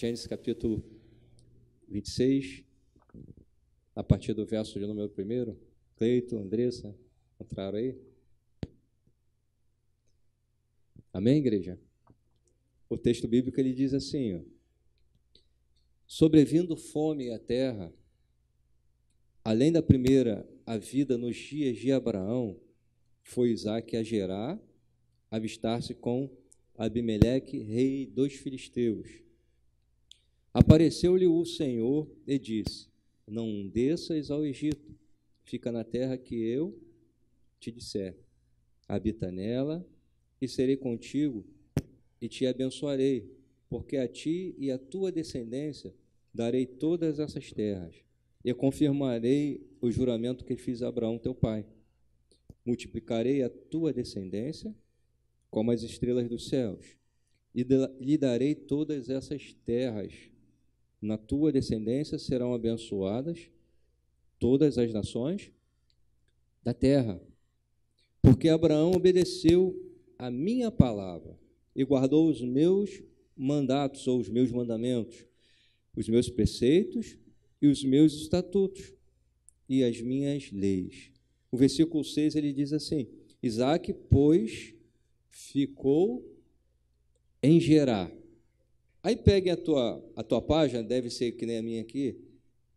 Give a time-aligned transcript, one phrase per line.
[0.00, 0.82] Gênesis capítulo
[1.86, 2.64] 26,
[3.94, 5.56] a partir do verso de número 1.
[5.94, 6.96] Cleito, Andressa,
[7.38, 8.00] entraram aí?
[11.12, 11.78] Amém, igreja?
[12.88, 14.40] O texto bíblico ele diz assim: ó,
[16.06, 17.92] Sobrevindo fome à terra,
[19.44, 22.58] além da primeira, a vida nos dias de Abraão,
[23.22, 24.58] foi Isaac a Gerar,
[25.30, 26.34] avistar-se com
[26.74, 29.28] Abimeleque, rei dos filisteus.
[30.52, 32.88] Apareceu-lhe o Senhor e disse:
[33.26, 34.98] Não desças ao Egito,
[35.44, 36.76] fica na terra que eu
[37.60, 38.16] te disser.
[38.88, 39.86] Habita nela,
[40.40, 41.44] e serei contigo,
[42.20, 43.30] e te abençoarei,
[43.68, 45.94] porque a ti e a tua descendência
[46.34, 47.94] darei todas essas terras,
[48.44, 51.64] e confirmarei o juramento que fiz a Abraão teu pai.
[52.64, 54.74] Multiplicarei a tua descendência
[55.50, 56.96] como as estrelas dos céus,
[57.54, 57.64] e
[58.00, 60.29] lhe darei todas essas terras.
[61.00, 63.50] Na tua descendência serão abençoadas
[64.38, 65.50] todas as nações
[66.62, 67.20] da terra,
[68.20, 69.74] porque Abraão obedeceu
[70.18, 71.38] a minha palavra
[71.74, 73.02] e guardou os meus
[73.36, 75.24] mandatos ou os meus mandamentos,
[75.96, 77.16] os meus preceitos
[77.60, 78.92] e os meus estatutos
[79.68, 81.10] e as minhas leis.
[81.50, 83.08] O versículo 6 ele diz assim:
[83.42, 84.74] Isaac, pois,
[85.30, 86.24] ficou
[87.42, 88.12] em Gerar.
[89.02, 92.20] Aí pegue a tua, a tua página, deve ser que nem a minha aqui,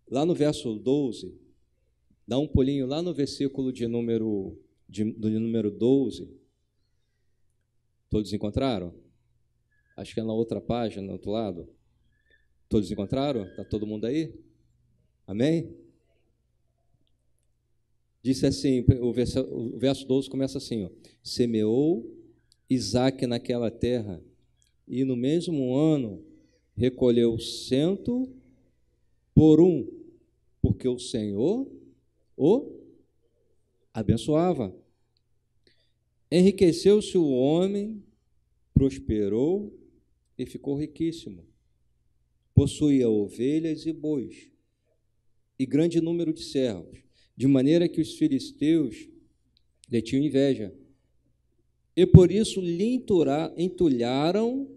[0.10, 1.38] lá no verso 12,
[2.26, 4.58] dá um pulinho lá no versículo de número,
[4.88, 6.30] de, número 12.
[8.10, 8.94] Todos encontraram?
[9.98, 11.70] Acho que é na outra página, no outro lado.
[12.70, 13.46] Todos encontraram?
[13.46, 14.34] Está todo mundo aí?
[15.28, 15.76] Amém?
[18.24, 20.90] Disse assim, o verso, o verso 12 começa assim: ó,
[21.22, 22.10] Semeou
[22.70, 24.24] Isaac naquela terra,
[24.88, 26.23] e no mesmo ano
[26.76, 28.30] recolheu cento
[29.34, 29.88] por um,
[30.62, 31.68] porque o Senhor
[32.35, 32.81] o
[33.94, 34.75] abençoava.
[36.31, 38.03] Enriqueceu-se o homem,
[38.74, 39.72] prosperou
[40.38, 41.46] e ficou riquíssimo.
[42.56, 44.52] Possuía ovelhas e bois,
[45.58, 47.00] e grande número de servos,
[47.35, 49.08] de maneira que os filisteus
[49.90, 50.74] lhe tinham inveja
[51.96, 53.04] e por isso lhe
[53.58, 54.68] entulharam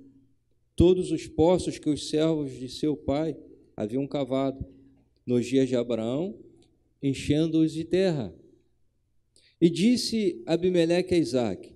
[0.75, 3.37] todos os poços que os servos de seu pai
[3.75, 4.65] haviam cavado
[5.25, 6.34] nos dias de Abraão,
[7.03, 8.34] enchendo-os de terra.
[9.60, 11.72] E disse Abimeleque a Isaac: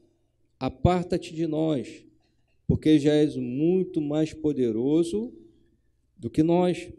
[0.58, 2.04] Aparta-te de nós,
[2.66, 5.32] porque já és muito mais poderoso
[6.18, 6.92] do que nós.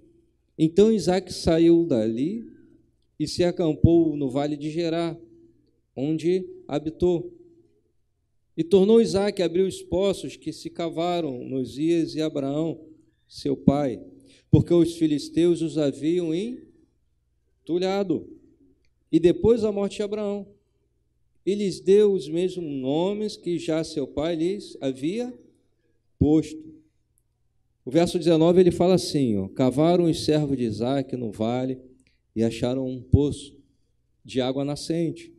[0.58, 2.46] Então Isaac saiu dali
[3.20, 5.16] e se acampou no vale de Gerá,
[5.96, 7.32] onde habitou.
[8.56, 12.80] E tornou Isaac a abrir os poços que se cavaram nos dias de Abraão,
[13.28, 14.02] seu pai,
[14.50, 18.28] porque os filisteus os haviam entulhado.
[19.12, 20.48] E depois da morte de Abraão,
[21.46, 25.34] e lhes deu os mesmos nomes que já seu pai lhes havia
[26.20, 26.82] posto.
[27.84, 31.80] O verso 19 ele fala assim: ó, cavaram os servos de Isaac no vale
[32.36, 33.58] e acharam um poço
[34.24, 35.34] de água nascente.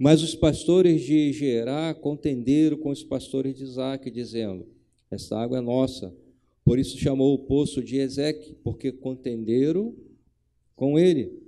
[0.00, 4.66] Mas os pastores de Gerá contenderam com os pastores de Isaac, dizendo:
[5.10, 6.16] Esta água é nossa.
[6.64, 9.94] Por isso chamou o poço de Ezeque, porque contenderam
[10.74, 11.38] com ele.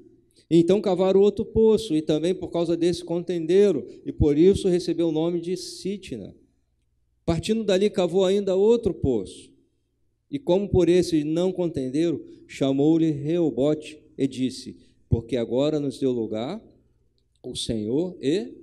[0.51, 5.13] Então cavaram outro poço, e também por causa desse contenderam, e por isso recebeu o
[5.13, 6.37] nome de Sitna.
[7.25, 9.51] Partindo dali, cavou ainda outro poço.
[10.31, 14.77] E como por esse não contenderam, chamou-lhe Reobote e disse:
[15.09, 16.63] Porque agora nos deu lugar
[17.43, 18.55] o Senhor e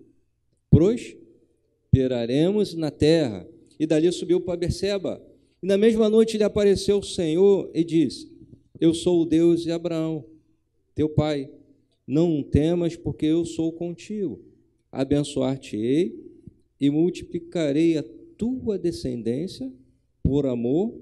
[0.70, 3.46] prosperaremos na terra.
[3.80, 5.22] E dali subiu para Berseba.
[5.62, 8.32] E na mesma noite lhe apareceu o Senhor e disse:
[8.80, 10.26] Eu sou o Deus de Abraão,
[10.96, 11.50] teu pai.
[12.08, 14.40] Não temas, porque eu sou contigo.
[14.92, 16.20] Abençoar-te-ei
[16.82, 19.72] e multiplicarei a tua descendência
[20.24, 20.98] por amor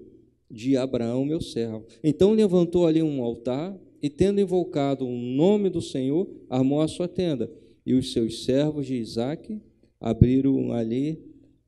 [0.51, 1.85] de Abraão, meu servo.
[2.03, 7.07] Então levantou ali um altar e, tendo invocado o nome do Senhor, armou a sua
[7.07, 7.49] tenda
[7.87, 9.61] e os seus servos de Isaac
[9.97, 11.23] abriram ali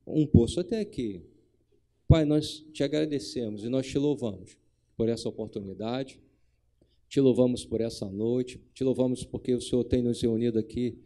[0.06, 1.22] um poço até aqui.
[2.06, 4.54] Pai, nós te agradecemos e nós te louvamos
[4.98, 6.20] por essa oportunidade,
[7.08, 10.98] te louvamos por essa noite, te louvamos porque o Senhor tem nos reunido aqui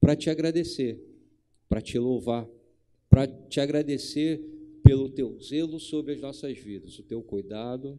[0.00, 0.96] para te agradecer,
[1.68, 2.48] para te louvar,
[3.10, 4.40] para te agradecer
[4.84, 7.98] pelo teu zelo sobre as nossas vidas, o teu cuidado,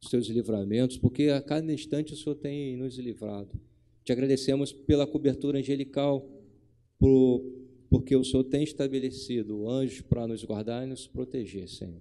[0.00, 3.65] os teus livramentos, porque a cada instante o Senhor tem nos livrado.
[4.06, 6.24] Te agradecemos pela cobertura angelical,
[6.96, 7.42] por,
[7.90, 12.00] porque o Senhor tem estabelecido anjos para nos guardar e nos proteger, Senhor.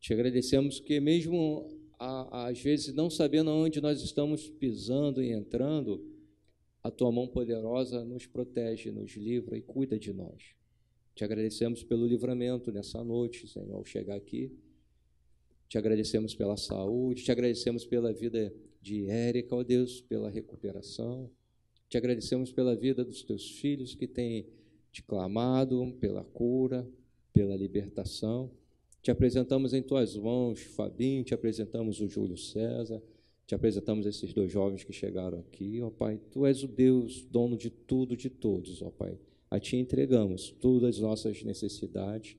[0.00, 1.68] Te agradecemos que, mesmo
[2.00, 6.04] às vezes não sabendo onde nós estamos pisando e entrando,
[6.82, 10.56] a tua mão poderosa nos protege, nos livra e cuida de nós.
[11.14, 14.50] Te agradecemos pelo livramento nessa noite, Senhor, ao chegar aqui.
[15.68, 18.52] Te agradecemos pela saúde, te agradecemos pela vida
[18.84, 21.30] de Érica, ó Deus, pela recuperação.
[21.88, 24.46] Te agradecemos pela vida dos teus filhos que têm
[24.92, 26.86] te clamado pela cura,
[27.32, 28.50] pela libertação.
[29.00, 33.02] Te apresentamos em tuas mãos, Fabinho, te apresentamos o Júlio César,
[33.46, 36.20] te apresentamos esses dois jovens que chegaram aqui, ó Pai.
[36.30, 39.18] Tu és o Deus, dono de tudo, de todos, ó Pai.
[39.50, 42.36] A Ti entregamos todas as nossas necessidades,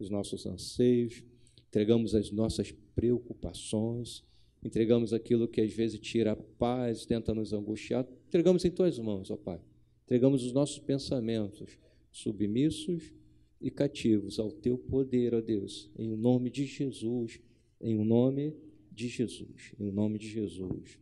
[0.00, 1.22] os nossos anseios,
[1.68, 4.24] entregamos as nossas preocupações,
[4.66, 9.30] entregamos aquilo que às vezes tira a paz, tenta nos angustiar, entregamos em tuas mãos,
[9.30, 9.60] ó Pai.
[10.04, 11.78] Entregamos os nossos pensamentos
[12.12, 13.12] submissos
[13.60, 17.40] e cativos ao teu poder, ó Deus, em nome de Jesus,
[17.80, 18.54] em nome
[18.92, 20.98] de Jesus, em nome de Jesus.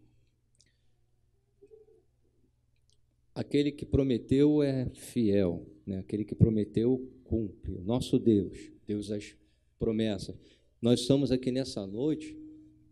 [3.34, 5.98] Aquele que prometeu é fiel, né?
[5.98, 7.80] aquele que prometeu cumpre.
[7.80, 9.36] Nosso Deus, Deus das
[9.78, 10.36] promessas.
[10.80, 12.36] Nós estamos aqui nessa noite,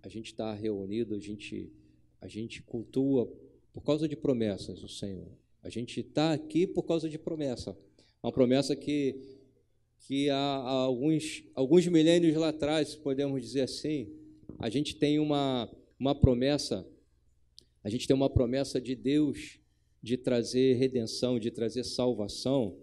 [0.02, 1.72] a gente está reunido, a gente,
[2.20, 3.32] a gente cultua
[3.72, 5.28] por causa de promessas do Senhor.
[5.62, 7.76] A gente está aqui por causa de promessa.
[8.22, 9.16] Uma promessa que,
[10.00, 14.08] que há, há alguns, alguns milênios lá atrás, podemos dizer assim,
[14.58, 16.86] a gente tem uma, uma promessa,
[17.82, 19.60] a gente tem uma promessa de Deus
[20.02, 22.76] de trazer redenção, de trazer salvação.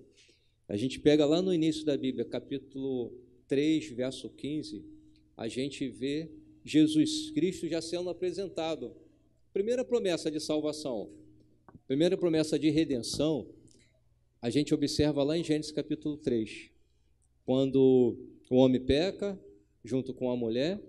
[0.69, 3.12] A gente pega lá no início da Bíblia, capítulo
[3.48, 4.86] 3, verso 15,
[5.36, 6.30] a gente vê
[6.64, 8.96] Jesus Cristo já sendo apresentado.
[9.54, 11.10] Primeira promessa de salvação,
[11.88, 13.48] primeira promessa de redenção,
[14.42, 16.70] a gente observa lá em Gênesis capítulo 3,
[17.46, 18.18] quando
[18.50, 19.38] o homem peca
[19.84, 20.80] junto com a mulher,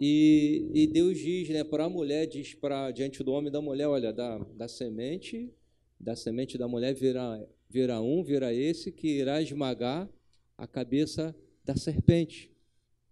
[0.00, 3.60] e, e Deus diz né, para a mulher, diz para diante do homem e da
[3.60, 5.50] mulher, olha, da, da semente,
[5.98, 10.08] da semente da mulher virá, virá um, virá esse que irá esmagar
[10.56, 11.34] a cabeça
[11.64, 12.50] da serpente.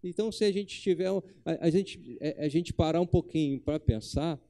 [0.09, 1.23] Então, se a gente tiver, a,
[1.67, 4.41] a gente, é, a gente parar um pouquinho para pensar,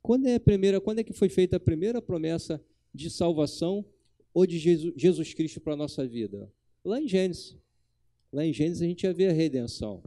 [0.00, 2.64] quando é a primeira, quando é que foi feita a primeira promessa
[2.94, 3.84] de salvação
[4.32, 6.52] ou de Jesus, Jesus Cristo para a nossa vida?
[6.84, 7.56] Lá em Gênesis.
[8.32, 10.02] Lá em Gênesis a gente já vê a redenção.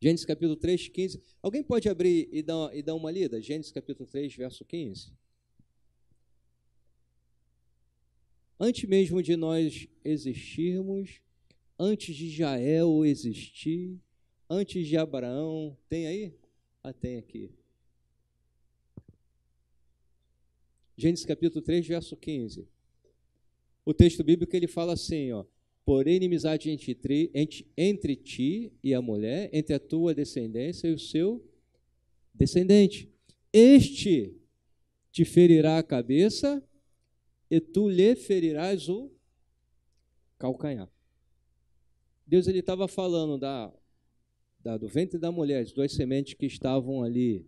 [0.00, 1.20] Gênesis capítulo 3, 15.
[1.42, 3.40] Alguém pode abrir e dar, e dar uma lida?
[3.40, 5.12] Gênesis capítulo 3, verso 15.
[8.58, 11.20] Antes mesmo de nós existirmos,
[11.78, 14.00] antes de Jael existir,
[14.48, 15.76] antes de Abraão.
[15.88, 16.34] Tem aí?
[16.82, 17.50] Ah, tem aqui.
[20.96, 22.66] Gênesis capítulo 3, verso 15.
[23.84, 25.44] O texto bíblico ele fala assim, ó:
[25.84, 30.98] Porém, inimizade entre, entre, entre ti e a mulher, entre a tua descendência e o
[30.98, 31.44] seu
[32.34, 33.12] descendente.
[33.52, 34.36] Este
[35.12, 36.62] te ferirá a cabeça
[37.50, 39.10] e tu lhe ferirás o
[40.38, 40.90] calcanhar.
[42.26, 43.72] Deus ele estava falando da,
[44.58, 47.46] da, do ventre da mulher, as duas sementes que estavam ali,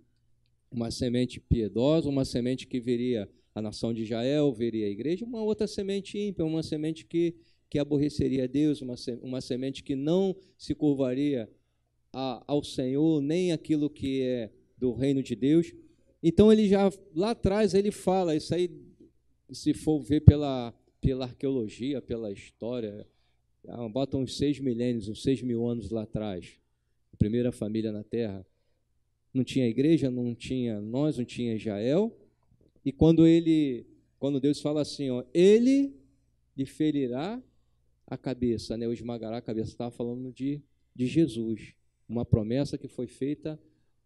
[0.71, 5.43] uma semente piedosa, uma semente que viria a nação de Israel, veria a igreja, uma
[5.43, 7.35] outra semente ímpia, uma semente que,
[7.69, 11.51] que aborreceria a Deus, uma, uma semente que não se curvaria
[12.13, 15.75] a, ao Senhor, nem aquilo que é do reino de Deus.
[16.23, 18.71] Então ele já lá atrás ele fala, isso aí,
[19.51, 23.05] se for ver pela, pela arqueologia, pela história,
[23.91, 26.59] bota uns seis milênios, uns seis mil anos lá atrás,
[27.13, 28.47] a primeira família na Terra,
[29.33, 32.17] não tinha igreja, não tinha nós, não tinha Israel,
[32.85, 33.87] e quando ele,
[34.19, 35.95] quando Deus fala assim, ó, ele
[36.57, 37.43] lhe ferirá
[38.07, 40.63] a cabeça, né, ou esmagará a cabeça, estava falando de,
[40.95, 41.75] de Jesus,
[42.09, 43.61] uma promessa que foi feita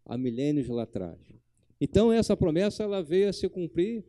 [0.05, 1.19] há milênios lá atrás.
[1.79, 4.03] Então essa promessa ela veio a se cumprir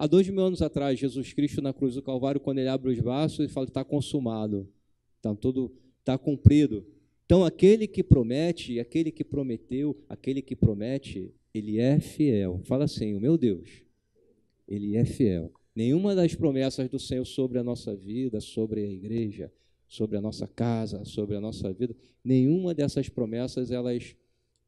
[0.00, 2.98] Há dois mil anos atrás, Jesus Cristo na cruz do Calvário, quando ele abre os
[2.98, 4.66] braços, ele fala: está consumado,
[5.18, 6.86] está tudo, está cumprido.
[7.26, 12.62] Então, aquele que promete, aquele que prometeu, aquele que promete, ele é fiel.
[12.64, 13.68] Fala assim: o meu Deus,
[14.66, 15.52] ele é fiel.
[15.76, 19.52] Nenhuma das promessas do Senhor sobre a nossa vida, sobre a igreja,
[19.86, 24.16] sobre a nossa casa, sobre a nossa vida, nenhuma dessas promessas elas,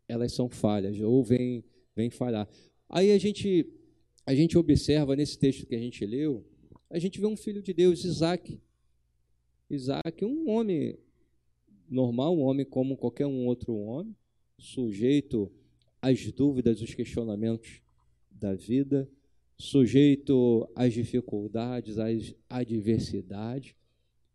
[0.07, 1.65] elas são falhas ou vêm
[1.97, 2.47] vem falhar.
[2.87, 3.67] Aí a gente
[4.25, 6.45] a gente observa nesse texto que a gente leu,
[6.89, 8.61] a gente vê um filho de Deus, Isaac.
[9.69, 10.99] Isaac, um homem
[11.89, 14.15] normal, um homem como qualquer um outro homem,
[14.59, 15.51] sujeito
[16.01, 17.81] às dúvidas, os questionamentos
[18.31, 19.09] da vida,
[19.57, 23.75] sujeito às dificuldades, às adversidades.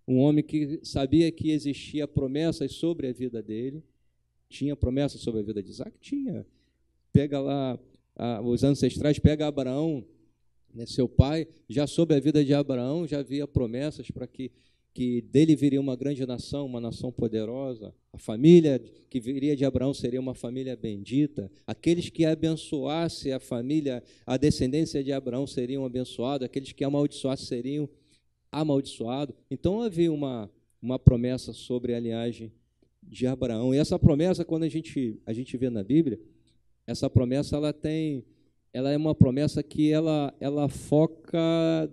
[0.08, 3.84] Um homem que sabia que existia promessas sobre a vida dele,
[4.50, 6.00] Tinha promessa sobre a vida de Isaac?
[6.00, 6.46] Tinha.
[7.12, 7.77] Pega lá
[8.17, 10.03] ah, os ancestrais, pega Abraão,
[10.74, 14.51] né, seu pai, já sobre a vida de Abraão, já havia promessas para que,
[14.93, 17.93] que dele viria uma grande nação, uma nação poderosa.
[18.12, 21.51] A família que viria de Abraão seria uma família bendita.
[21.65, 26.45] Aqueles que abençoassem a família, a descendência de Abraão seriam abençoados.
[26.45, 27.89] Aqueles que amaldiçoassem seriam
[28.51, 29.36] amaldiçoados.
[29.51, 30.50] Então havia uma,
[30.81, 32.51] uma promessa sobre a linhagem
[33.03, 33.74] de Abraão.
[33.74, 36.19] E essa promessa, quando a gente, a gente vê na Bíblia,
[36.88, 38.25] essa promessa ela tem
[38.74, 41.39] ela é uma promessa que ela, ela foca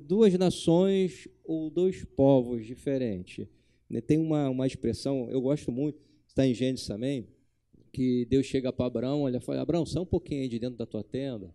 [0.07, 3.47] duas nações ou dois povos diferentes.
[3.89, 7.27] Né, tem uma, uma expressão, eu gosto muito, está em Gênesis também,
[7.91, 10.85] que Deus chega para Abraão, olha, fala, Abraão, sai um pouquinho aí de dentro da
[10.85, 11.55] tua tenda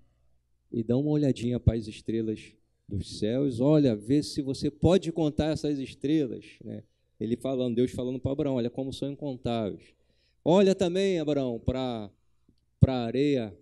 [0.72, 2.54] e dá uma olhadinha para as estrelas
[2.88, 6.46] dos céus, olha, vê se você pode contar essas estrelas.
[6.64, 6.82] Né?
[7.20, 9.94] Ele falando, Deus falando para Abraão, olha como são incontáveis.
[10.44, 12.10] Olha também, Abraão, para
[12.88, 13.58] a areia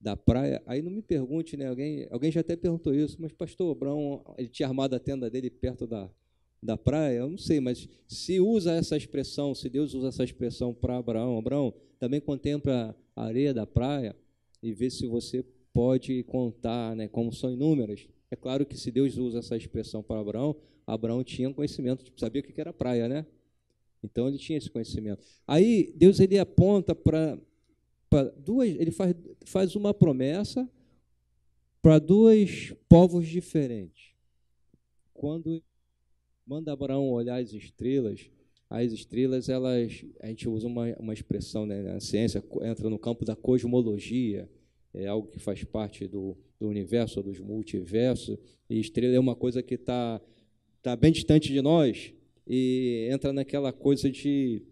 [0.00, 0.62] da praia.
[0.66, 1.68] Aí não me pergunte, né?
[1.68, 5.50] Alguém, alguém já até perguntou isso, mas pastor Abraão, ele tinha armado a tenda dele
[5.50, 6.08] perto da,
[6.62, 7.18] da praia?
[7.18, 11.38] Eu não sei, mas se usa essa expressão, se Deus usa essa expressão para Abraão,
[11.38, 14.14] Abraão, também contempla a areia da praia
[14.62, 18.08] e vê se você pode contar, né, como são inúmeras.
[18.30, 22.40] É claro que se Deus usa essa expressão para Abraão, Abraão tinha conhecimento, tipo, sabia
[22.40, 23.26] o que era praia, né?
[24.02, 25.26] Então ele tinha esse conhecimento.
[25.46, 27.38] Aí Deus ele aponta para
[28.38, 30.68] duas, ele faz, faz uma promessa
[31.82, 34.12] para dois povos diferentes.
[35.12, 35.62] Quando
[36.46, 38.30] manda Abraão olhar as estrelas,
[38.70, 43.24] as estrelas, elas, a gente usa uma, uma expressão, né, na ciência entra no campo
[43.24, 44.48] da cosmologia,
[44.92, 48.38] é algo que faz parte do, do universo, dos multiversos,
[48.68, 50.20] e estrela é uma coisa que está
[50.82, 52.12] tá bem distante de nós,
[52.46, 54.62] e entra naquela coisa de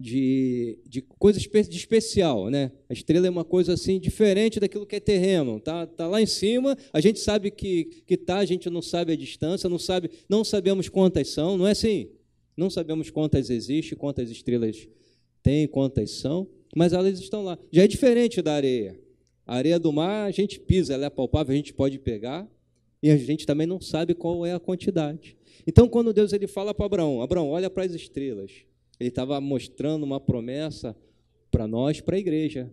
[0.00, 2.72] de, de coisa de especial, né?
[2.88, 5.86] A estrela é uma coisa assim diferente daquilo que é terreno, tá?
[5.86, 9.16] Tá lá em cima, a gente sabe que que tá, a gente não sabe a
[9.16, 12.08] distância, não sabe, não sabemos quantas são, não é assim?
[12.56, 14.88] Não sabemos quantas existem, quantas estrelas
[15.42, 17.58] tem, quantas são, mas elas estão lá.
[17.70, 18.98] Já é diferente da areia.
[19.46, 22.48] A areia do mar a gente pisa, ela é palpável, a gente pode pegar,
[23.02, 25.36] e a gente também não sabe qual é a quantidade.
[25.66, 28.64] Então, quando Deus ele fala para Abraão, Abraão, olha para as estrelas,
[29.00, 30.94] ele estava mostrando uma promessa
[31.50, 32.70] para nós, para a igreja.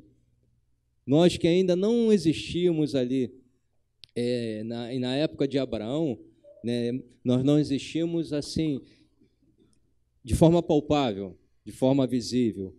[1.06, 3.34] Nós que ainda não existíamos ali
[4.14, 6.20] é, na, na época de Abraão,
[6.62, 8.82] né, nós não existíamos assim
[10.22, 12.76] de forma palpável, de forma visível,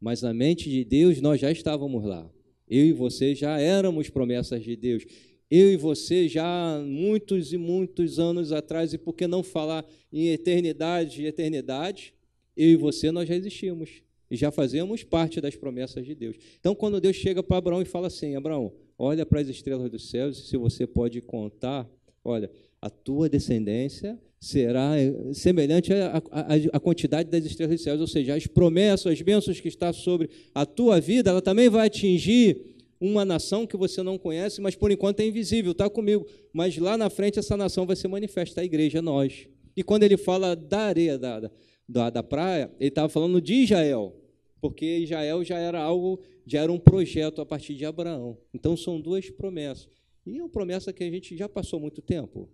[0.00, 2.28] mas na mente de Deus nós já estávamos lá.
[2.68, 5.04] Eu e você já éramos promessas de Deus.
[5.48, 10.30] Eu e você já muitos e muitos anos atrás, e por que não falar em
[10.30, 12.14] eternidade e eternidade?
[12.56, 16.36] Eu e você, nós já existimos e já fazemos parte das promessas de Deus.
[16.58, 20.08] Então, quando Deus chega para Abraão e fala assim: Abraão, olha para as estrelas dos
[20.08, 21.88] céus, se você pode contar,
[22.24, 24.94] olha, a tua descendência será
[25.32, 29.92] semelhante à, quantidade das estrelas dos céus, ou seja, as promessas, as bênçãos que estão
[29.92, 34.74] sobre a tua vida, ela também vai atingir uma nação que você não conhece, mas
[34.74, 36.26] por enquanto é invisível, está comigo.
[36.52, 39.46] Mas lá na frente essa nação vai se manifestar, a igreja, nós.
[39.76, 41.50] E quando ele fala da areia, da,
[41.88, 44.14] da, da praia, ele estava falando de Israel,
[44.60, 48.38] porque Israel já era algo, já era um projeto a partir de Abraão.
[48.54, 49.88] Então são duas promessas.
[50.24, 52.48] E é uma promessa que a gente já passou muito tempo.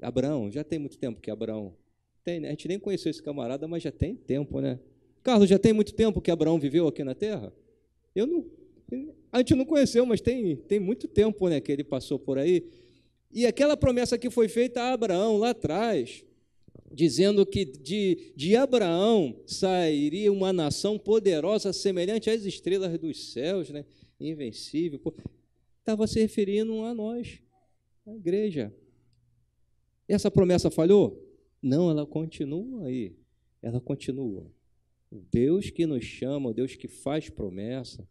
[0.00, 1.74] Abraão, já tem muito tempo que Abraão
[2.24, 2.48] tem, né?
[2.48, 4.80] A gente nem conheceu esse camarada, mas já tem tempo, né?
[5.22, 7.52] Carlos, já tem muito tempo que Abraão viveu aqui na Terra?
[8.14, 8.44] Eu não.
[9.32, 12.64] A gente não conheceu, mas tem, tem muito tempo né, que ele passou por aí.
[13.32, 16.24] E aquela promessa que foi feita a Abraão lá atrás,
[16.92, 23.84] dizendo que de, de Abraão sairia uma nação poderosa, semelhante às estrelas dos céus, né?
[24.20, 25.00] invencível.
[25.78, 27.40] Estava se referindo a nós,
[28.06, 28.74] a igreja.
[30.08, 31.22] Essa promessa falhou?
[31.60, 33.16] Não, ela continua aí.
[33.60, 34.46] Ela continua.
[35.10, 38.06] O Deus que nos chama, o Deus que faz promessa,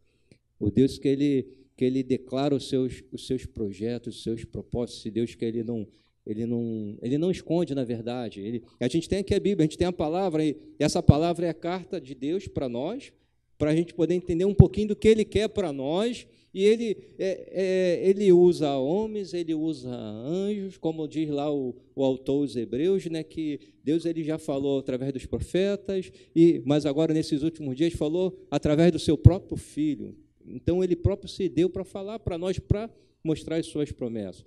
[0.60, 5.12] o Deus que ele, que ele declara os seus, os seus projetos, os seus propósitos,
[5.12, 5.88] Deus que ele não,
[6.26, 8.42] ele não, ele não esconde, na verdade.
[8.42, 11.46] Ele, a gente tem aqui a Bíblia, a gente tem a palavra, e essa palavra
[11.46, 13.14] é a carta de Deus para nós,
[13.58, 16.28] para a gente poder entender um pouquinho do que Ele quer para nós.
[16.56, 22.02] E ele, é, é, ele usa homens, ele usa anjos, como diz lá o, o
[22.02, 27.14] autor os Hebreus, né, que Deus ele já falou através dos profetas, e mas agora
[27.14, 30.16] nesses últimos dias falou através do seu próprio Filho.
[30.48, 32.90] Então ele próprio se deu para falar para nós, para
[33.22, 34.46] mostrar as suas promessas.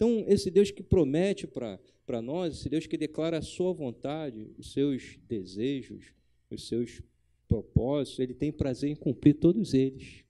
[0.00, 4.72] Então, esse Deus que promete para nós, esse Deus que declara a sua vontade, os
[4.72, 6.14] seus desejos,
[6.50, 7.02] os seus
[7.46, 10.24] propósitos, ele tem prazer em cumprir todos eles.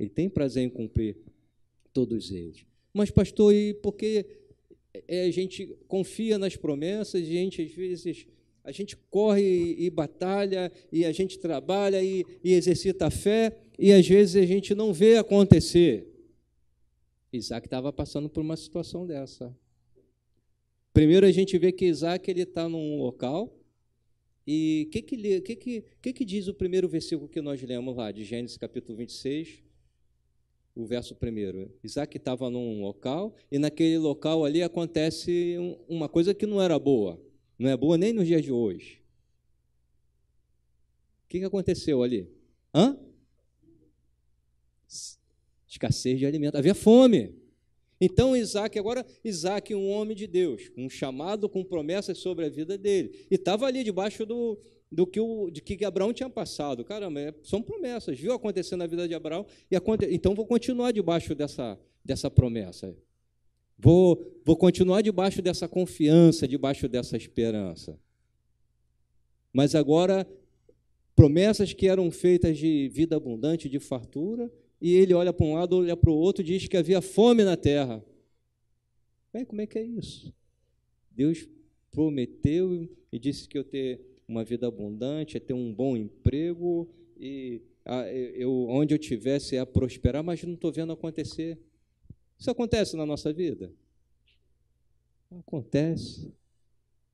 [0.00, 1.14] Ele tem prazer em cumprir
[1.92, 2.64] todos eles.
[2.90, 4.24] Mas, pastor, e porque
[5.06, 8.26] é, a gente confia nas promessas, a gente às vezes
[8.64, 13.58] a gente corre e, e batalha, e a gente trabalha e, e exercita a fé,
[13.78, 16.15] e às vezes a gente não vê acontecer.
[17.32, 19.54] Isaac estava passando por uma situação dessa.
[20.92, 23.54] Primeiro a gente vê que Isaac está num local,
[24.46, 27.96] e o que que, que, que, que, que diz o primeiro versículo que nós lemos
[27.96, 29.62] lá, de Gênesis capítulo 26,
[30.74, 31.70] o verso primeiro.
[31.82, 35.56] Isaac estava num local, e naquele local ali acontece
[35.88, 37.20] uma coisa que não era boa.
[37.58, 39.02] Não é boa nem nos dias de hoje.
[41.24, 42.30] O que, que aconteceu ali?
[42.74, 42.96] Hã?
[45.76, 46.56] Escassez de alimento.
[46.56, 47.34] Havia fome.
[48.00, 52.76] Então Isaac, agora Isaac, um homem de Deus, um chamado com promessas sobre a vida
[52.76, 53.26] dele.
[53.30, 54.58] E estava ali debaixo do,
[54.90, 56.84] do que, o, de que Abraão tinha passado.
[56.84, 58.18] Caramba, é, são promessas.
[58.18, 59.46] Viu acontecer na vida de Abraão?
[59.70, 62.94] E aconte, então vou continuar debaixo dessa, dessa promessa.
[63.78, 67.98] Vou, vou continuar debaixo dessa confiança, debaixo dessa esperança.
[69.52, 70.26] Mas agora,
[71.14, 75.76] promessas que eram feitas de vida abundante, de fartura, e ele olha para um lado,
[75.76, 78.04] olha para o outro, diz que havia fome na terra.
[79.32, 80.32] É, como é que é isso?
[81.10, 81.48] Deus
[81.90, 87.62] prometeu e disse que eu ter uma vida abundante, é ter um bom emprego e
[88.34, 91.58] eu, onde eu tivesse a prosperar, mas não estou vendo acontecer.
[92.38, 93.72] Isso acontece na nossa vida?
[95.30, 96.32] Acontece.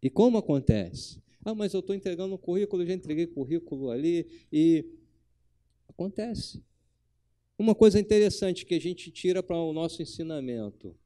[0.02, 1.22] E como acontece?
[1.44, 4.84] Ah, mas eu estou entregando um currículo, já entreguei currículo ali e
[5.88, 6.62] acontece.
[7.62, 10.96] Uma coisa interessante que a gente tira para o nosso ensinamento.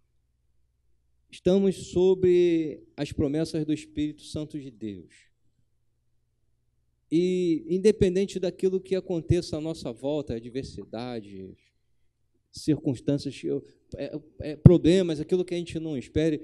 [1.30, 5.12] Estamos sobre as promessas do Espírito Santo de Deus.
[7.12, 11.58] E, independente daquilo que aconteça à nossa volta, adversidades,
[12.50, 13.38] circunstâncias,
[13.94, 16.40] é, é, problemas, aquilo que a gente não espere,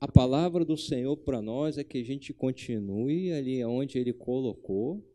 [0.00, 5.06] a palavra do Senhor para nós é que a gente continue ali onde Ele colocou.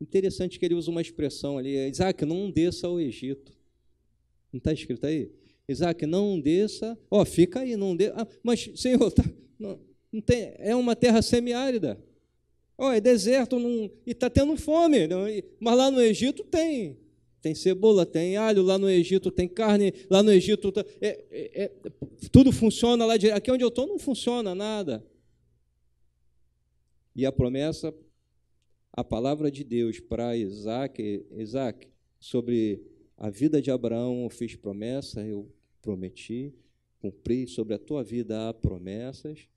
[0.00, 3.55] Interessante que ele usa uma expressão ali, Isaac, não desça ao Egito.
[4.56, 5.30] Não está escrito aí?
[5.68, 8.14] Isaac, não desça, ó, oh, fica aí, não desça.
[8.16, 9.22] Ah, mas, Senhor, tá,
[9.58, 9.78] não,
[10.10, 12.02] não tem, é uma terra semiárida.
[12.78, 15.06] Oh, é deserto não, e está tendo fome.
[15.06, 15.26] Não,
[15.60, 16.96] mas lá no Egito tem
[17.42, 21.62] tem cebola, tem alho, lá no Egito tem carne, lá no Egito tá, é, é,
[21.64, 21.72] é,
[22.32, 23.14] tudo funciona lá.
[23.14, 25.04] Aqui onde eu estou não funciona nada.
[27.14, 27.94] E a promessa,
[28.92, 31.88] a palavra de Deus para Isaac, Isaac,
[32.18, 35.50] sobre a vida de Abraão, eu fiz promessa, eu
[35.80, 36.54] prometi,
[37.00, 39.48] cumpri, sobre a tua vida há promessas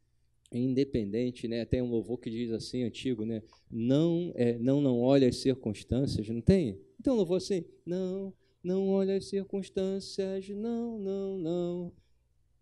[0.51, 1.65] independente, né?
[1.65, 3.43] Tem um louvor que diz assim, antigo, né?
[3.69, 6.79] Não, é, não, não olha as circunstâncias, não tem?
[6.99, 11.93] Então, louvor assim, não, não olha as circunstâncias, não, não, não.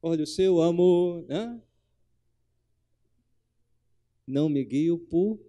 [0.01, 1.61] Olha o seu amor, né?
[4.25, 5.39] Não me guio por,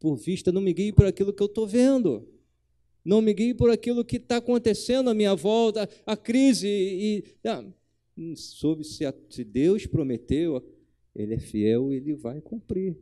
[0.00, 2.28] por vista, não me guio por aquilo que eu estou vendo.
[3.04, 6.66] Não me guio por aquilo que está acontecendo à minha volta, a crise.
[6.66, 7.64] E, ah,
[8.34, 10.64] soube se, se Deus prometeu,
[11.14, 12.96] ele é fiel e ele vai cumprir.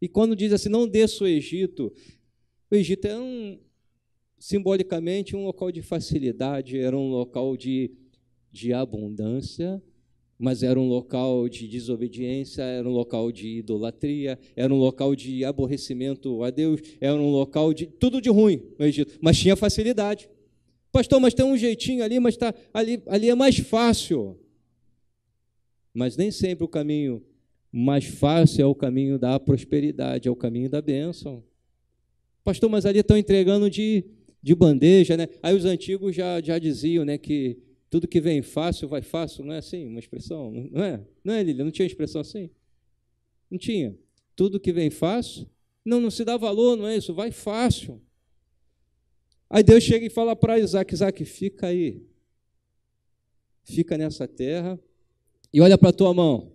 [0.00, 1.92] E quando diz assim, não desça o Egito,
[2.70, 3.58] o Egito é um,
[4.38, 7.90] simbolicamente um local de facilidade, era um local de,
[8.50, 9.82] de abundância,
[10.40, 15.44] mas era um local de desobediência, era um local de idolatria, era um local de
[15.44, 20.30] aborrecimento a Deus, era um local de tudo de ruim no Egito, mas tinha facilidade.
[20.90, 24.40] Pastor, mas tem um jeitinho ali, mas tá, ali, ali é mais fácil.
[25.92, 27.22] Mas nem sempre o caminho
[27.70, 31.44] mais fácil é o caminho da prosperidade, é o caminho da bênção.
[32.42, 34.04] Pastor, mas ali estão entregando de,
[34.42, 35.28] de bandeja, né?
[35.42, 37.58] Aí os antigos já, já diziam né, que
[37.90, 39.88] tudo que vem fácil vai fácil, não é assim?
[39.88, 41.04] Uma expressão, não é?
[41.24, 41.64] Não é, Lília?
[41.64, 42.48] Não tinha expressão assim?
[43.50, 43.98] Não tinha.
[44.36, 45.50] Tudo que vem fácil,
[45.84, 47.12] não, não se dá valor, não é isso?
[47.12, 48.00] Vai fácil.
[49.50, 52.00] Aí Deus chega e fala para Isaac: Isaac, fica aí.
[53.64, 54.78] Fica nessa terra
[55.52, 56.52] e olha para a tua mão.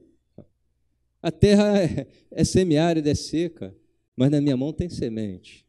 [1.22, 3.76] A terra é, é semiárida, é seca,
[4.16, 5.66] mas na minha mão tem semente.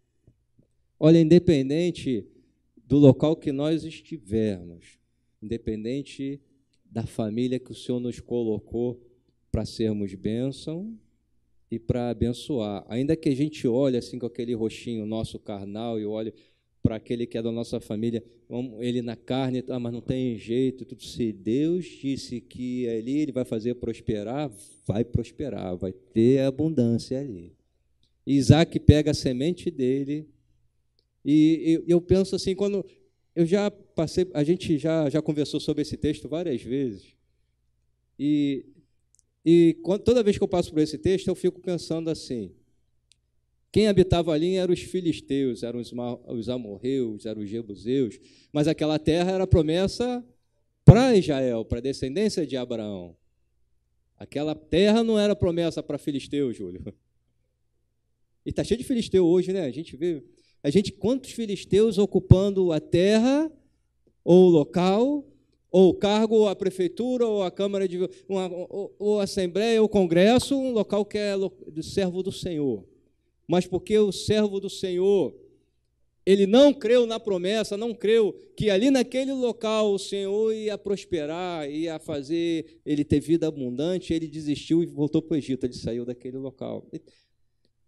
[0.98, 2.24] Olha, independente
[2.76, 4.98] do local que nós estivermos,
[5.46, 6.40] independente
[6.84, 9.00] da família que o Senhor nos colocou
[9.50, 10.94] para sermos bênção
[11.70, 12.84] e para abençoar.
[12.88, 16.34] Ainda que a gente olhe assim com aquele roxinho nosso carnal e olhe
[16.82, 18.22] para aquele que é da nossa família,
[18.78, 21.02] ele na carne, ah, mas não tem jeito, tudo.
[21.02, 24.50] Se Deus disse que ali ele vai fazer prosperar,
[24.86, 27.52] vai prosperar, vai ter abundância ali.
[28.24, 30.28] Isaac pega a semente dele
[31.24, 32.84] E eu penso assim, quando
[33.34, 37.16] eu já passei, a gente já, já conversou sobre esse texto várias vezes.
[38.18, 38.66] E,
[39.44, 42.52] e toda vez que eu passo por esse texto, eu fico pensando assim:
[43.72, 45.92] quem habitava ali eram os filisteus, eram os,
[46.28, 48.20] os amorreus, eram os jebuseus,
[48.52, 50.24] mas aquela terra era promessa
[50.84, 53.16] para Israel, para a descendência de Abraão.
[54.18, 56.94] Aquela terra não era promessa para filisteu, Júlio.
[58.44, 59.64] E está cheio de filisteu hoje, né?
[59.64, 60.22] A gente vê,
[60.62, 63.50] a gente quantos filisteus ocupando a terra
[64.26, 65.24] ou o local,
[65.70, 69.80] ou o cargo, ou a prefeitura, ou a câmara de uma, ou, ou a assembleia,
[69.80, 71.34] ou o congresso, um local que é
[71.82, 72.84] servo do Senhor
[73.46, 75.34] mas porque o servo do Senhor,
[76.24, 81.70] ele não creu na promessa, não creu que ali naquele local o Senhor ia prosperar,
[81.70, 86.04] ia fazer ele ter vida abundante, ele desistiu e voltou para o Egito, ele saiu
[86.04, 86.88] daquele local.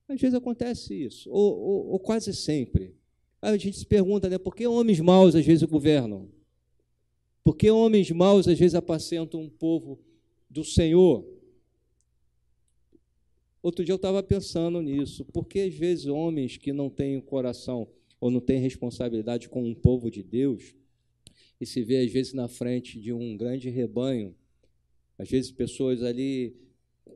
[0.09, 2.94] Às vezes acontece isso, ou, ou, ou quase sempre.
[3.40, 6.29] Aí a gente se pergunta, né, por que homens maus às vezes governam?
[7.44, 9.98] Por que homens maus às vezes apacentam um povo
[10.51, 11.24] do Senhor?
[13.62, 17.88] Outro dia eu estava pensando nisso, porque às vezes homens que não têm coração
[18.20, 20.74] ou não têm responsabilidade com um povo de Deus,
[21.61, 24.35] e se vê às vezes na frente de um grande rebanho,
[25.16, 26.57] às vezes pessoas ali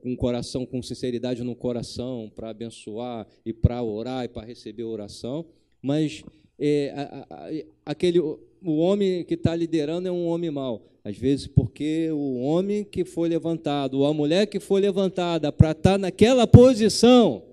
[0.01, 5.45] com coração, com sinceridade no coração, para abençoar e para orar e para receber oração,
[5.83, 6.23] mas
[6.57, 10.89] é, a, a, aquele o homem que está liderando é um homem mau.
[11.03, 15.71] Às vezes, porque o homem que foi levantado, ou a mulher que foi levantada para
[15.71, 17.43] estar tá naquela posição,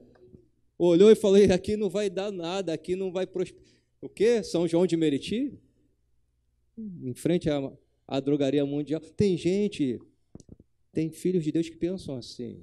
[0.79, 3.67] olhou e falou: aqui não vai dar nada, aqui não vai prosperar.
[4.01, 4.45] O quê?
[4.45, 5.53] São João de Meriti?
[6.79, 7.73] Em frente à,
[8.07, 9.01] à drogaria mundial.
[9.01, 10.01] Tem gente,
[10.93, 12.63] tem filhos de Deus que pensam assim.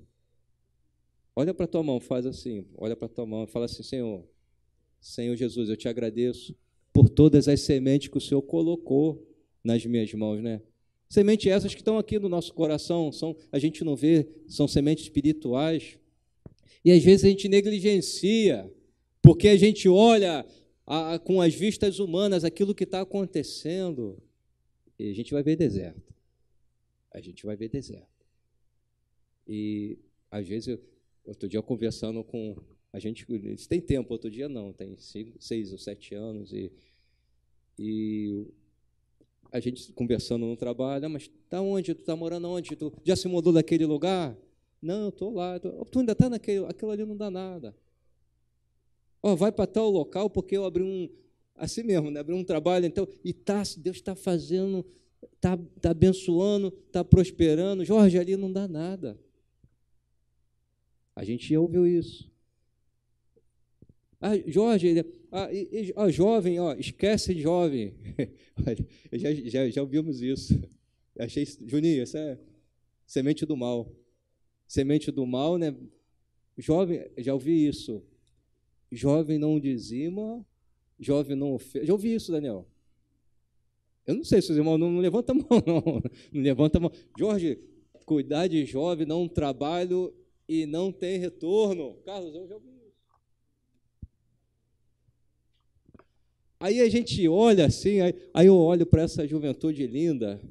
[1.35, 2.65] Olha para tua mão, faz assim.
[2.77, 4.23] Olha para tua mão e fala assim: Senhor,
[5.07, 6.53] Senhor Jesus, eu te agradeço
[6.91, 9.25] por todas as sementes que o Senhor colocou
[9.63, 10.61] nas minhas mãos, né?
[11.09, 15.05] Sementes essas que estão aqui no nosso coração, são, a gente não vê, são sementes
[15.05, 15.97] espirituais.
[16.83, 18.69] E às vezes a gente negligencia,
[19.21, 20.45] porque a gente olha
[20.85, 24.21] a, a, com as vistas humanas aquilo que está acontecendo,
[24.99, 26.13] e a gente vai ver deserto.
[27.13, 28.25] A gente vai ver deserto.
[29.47, 29.97] E
[30.29, 30.77] às vezes,
[31.25, 32.57] outro dia conversando com
[32.97, 36.71] a gente, isso tem tempo, outro dia não, tem cinco, seis ou sete anos, e
[37.77, 38.47] e
[39.51, 41.93] a gente conversando no trabalho, ah, mas tá onde?
[41.93, 42.75] Tu tá morando onde?
[42.75, 44.35] Tu já se mudou daquele lugar?
[44.81, 45.59] Não, eu tô lá.
[45.59, 45.85] Tô...
[45.85, 47.75] Tu ainda tá naquele, aquilo ali não dá nada.
[49.21, 51.07] Ó, oh, vai para tal local porque eu abri um
[51.55, 52.19] assim mesmo, né?
[52.19, 54.83] Abri um trabalho, então e tá, Deus está fazendo,
[55.39, 57.85] tá, tá abençoando, tá prosperando.
[57.85, 59.19] Jorge, ali não dá nada.
[61.15, 62.29] A gente ouviu isso.
[64.19, 67.93] Ah, Jorge, ah, e, jovem, ó, esquece jovem.
[69.13, 70.59] já, já, já ouvimos isso.
[71.19, 72.39] Achei, Juninho, isso é
[73.05, 73.91] semente do mal.
[74.67, 75.75] Semente do mal, né?
[76.57, 78.03] Jovem, já ouvi isso.
[78.91, 80.45] Jovem não dizima,
[80.99, 81.85] jovem não ofende.
[81.85, 82.67] Já ouvi isso, Daniel.
[84.05, 86.01] Eu não sei se os irmãos não, não levanta a mão, não.
[86.31, 86.91] Não levanta a mão.
[87.17, 87.59] Jorge,
[88.05, 90.13] cuidar de jovem, não trabalho
[90.47, 91.95] e não tem retorno.
[92.05, 92.77] Carlos, eu já ouvi
[96.59, 100.41] Aí a gente olha assim, aí, aí eu olho para essa juventude linda,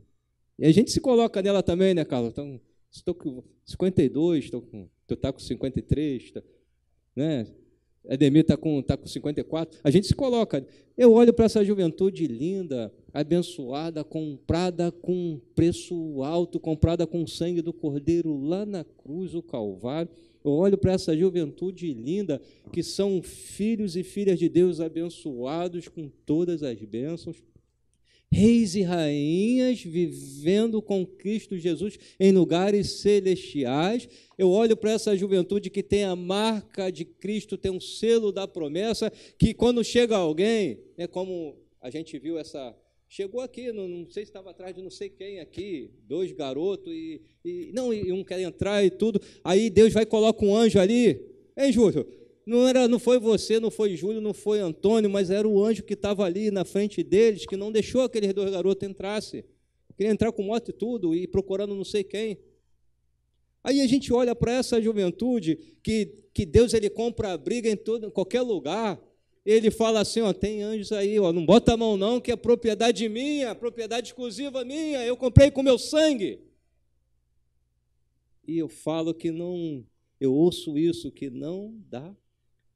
[0.58, 2.30] e a gente se coloca nela também, né, Carlos?
[2.30, 6.42] Então, estou com 52, estou com, tu está com 53, tá,
[7.14, 7.46] né?
[8.08, 9.80] Ademir está com, tá com 54.
[9.82, 10.64] A gente se coloca.
[10.96, 17.72] Eu olho para essa juventude linda, abençoada, comprada com preço alto, comprada com sangue do
[17.72, 20.10] Cordeiro lá na cruz, o Calvário.
[20.46, 22.40] Eu olho para essa juventude linda,
[22.72, 27.42] que são filhos e filhas de Deus abençoados com todas as bênçãos,
[28.30, 34.08] reis e rainhas vivendo com Cristo Jesus em lugares celestiais.
[34.38, 38.46] Eu olho para essa juventude que tem a marca de Cristo, tem um selo da
[38.46, 42.72] promessa, que quando chega alguém, é como a gente viu essa
[43.16, 46.92] Chegou aqui, não, não, sei se estava atrás de não sei quem aqui, dois garotos,
[46.92, 49.18] e, e não, e um quer entrar e tudo.
[49.42, 51.18] Aí Deus vai e coloca um anjo ali.
[51.56, 52.06] Hein, Júlio?
[52.44, 55.82] Não, era, não foi você, não foi Júlio, não foi Antônio, mas era o anjo
[55.82, 59.42] que estava ali na frente deles, que não deixou aqueles dois garotos entrassem.
[59.96, 62.38] Queria entrar com moto e tudo, e procurando não sei quem.
[63.64, 67.76] Aí a gente olha para essa juventude que, que Deus ele compra a briga em,
[67.76, 69.00] todo, em qualquer lugar
[69.46, 72.36] ele fala assim: ó, tem anjos aí, ó, não bota a mão não, que é
[72.36, 76.40] propriedade minha, propriedade exclusiva minha, eu comprei com meu sangue.
[78.46, 79.86] E eu falo que não,
[80.20, 82.14] eu ouço isso, que não dá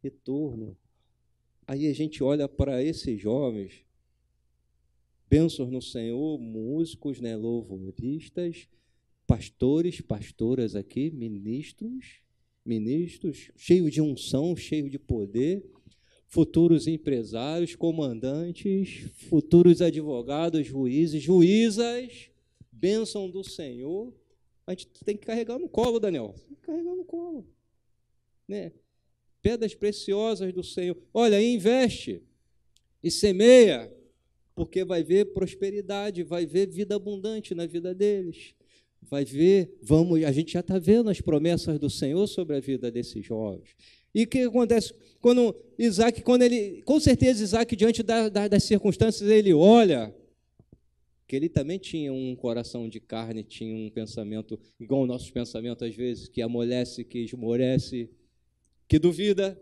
[0.00, 0.76] retorno.
[1.66, 3.85] Aí a gente olha para esses jovens,
[5.28, 8.68] bênçãos no Senhor, músicos, né, louvoristas,
[9.26, 12.20] pastores, pastoras aqui, ministros,
[12.64, 15.64] ministros, cheios de unção, cheios de poder,
[16.31, 22.31] futuros empresários, comandantes, futuros advogados, juízes, juízas,
[22.73, 24.14] bênção do Senhor.
[24.66, 26.35] A gente tem que carregar no colo, Daniel.
[26.49, 27.47] Tem que carregar no colo.
[28.49, 28.73] Né?
[29.43, 30.97] pedras preciosas do Senhor.
[31.12, 32.23] Olha, investe
[33.03, 33.93] e semeia,
[34.55, 38.55] porque vai ver prosperidade, vai ver vida abundante na vida deles.
[39.03, 42.90] Vai ver, vamos, a gente já está vendo as promessas do Senhor sobre a vida
[42.90, 43.75] desses jovens.
[44.14, 48.64] E o que acontece quando Isaac, quando ele, com certeza Isaac, diante da, da, das
[48.64, 50.14] circunstâncias, ele olha
[51.27, 55.85] que ele também tinha um coração de carne, tinha um pensamento igual o nosso pensamento
[55.85, 58.11] às vezes, que amolece, que esmorece,
[58.88, 59.61] que duvida.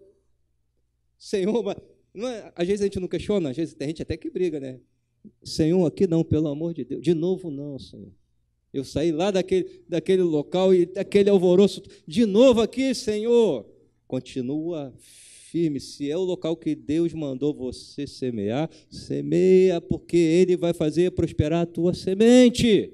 [1.18, 1.76] Senhor,
[2.14, 4.58] não é, às vezes a gente não questiona, às vezes tem gente até que briga,
[4.58, 4.80] né?
[5.42, 7.02] Senhor, aqui não, pelo amor de Deus.
[7.02, 8.12] De novo, não, Senhor.
[8.72, 11.82] Eu saí lá daquele, daquele local e daquele alvoroço.
[12.06, 13.66] De novo aqui, Senhor.
[14.08, 15.78] Continua firme.
[15.78, 21.62] Se é o local que Deus mandou você semear, semeia, porque Ele vai fazer prosperar
[21.62, 22.92] a tua semente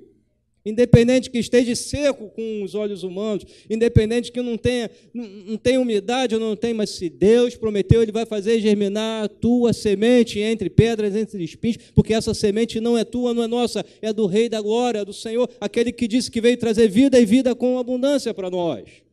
[0.65, 6.35] independente que esteja seco com os olhos humanos, independente que não tenha, não tenha umidade
[6.35, 10.71] ou não tenha, mas se Deus prometeu, Ele vai fazer germinar a tua semente entre
[10.71, 14.49] pedras, entre espinhos, porque essa semente não é tua, não é nossa, é do Rei
[14.49, 18.33] da Glória, do Senhor, aquele que disse que veio trazer vida e vida com abundância
[18.33, 19.04] para nós.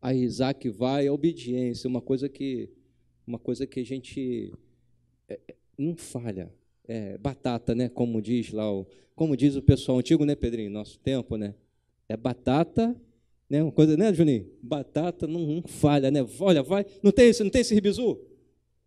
[0.00, 2.70] Aí Isaac vai, a obediência, uma coisa que,
[3.26, 4.52] uma coisa que a gente
[5.28, 6.52] é, é, não falha,
[6.88, 7.88] é, batata, né?
[7.88, 10.70] Como diz lá, o, como diz o pessoal antigo, né, Pedrinho?
[10.70, 11.54] Nosso tempo, né?
[12.08, 12.96] É batata,
[13.48, 13.62] né?
[13.62, 14.50] Uma coisa, né, Juninho?
[14.62, 16.26] Batata não, não falha, né?
[16.40, 18.18] Olha, vai, não tem esse, não tem esse ribizu?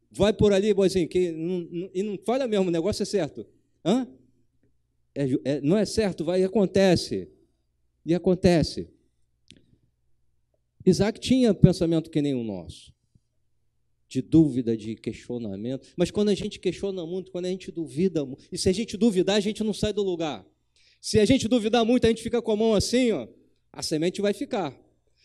[0.09, 3.45] Vai por ali, boizinho, que não, não, e não falha mesmo, o negócio é certo.
[3.85, 4.07] Hã?
[5.15, 7.29] É, é, não é certo, vai e acontece.
[8.05, 8.89] E acontece.
[10.85, 12.93] Isaac tinha pensamento que nem o nosso
[14.13, 15.87] de dúvida, de questionamento.
[15.97, 19.37] Mas quando a gente questiona muito, quando a gente duvida, e se a gente duvidar,
[19.37, 20.45] a gente não sai do lugar.
[21.01, 23.27] Se a gente duvidar muito, a gente fica com a mão assim, ó,
[23.71, 24.79] a semente vai ficar.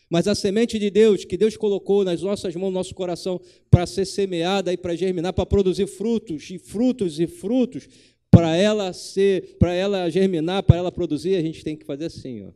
[0.09, 3.85] Mas a semente de Deus, que Deus colocou nas nossas mãos, no nosso coração, para
[3.85, 7.87] ser semeada e para germinar, para produzir frutos e frutos e frutos,
[8.31, 12.41] para ela ser, para ela germinar, para ela produzir, a gente tem que fazer assim,
[12.43, 12.51] ó.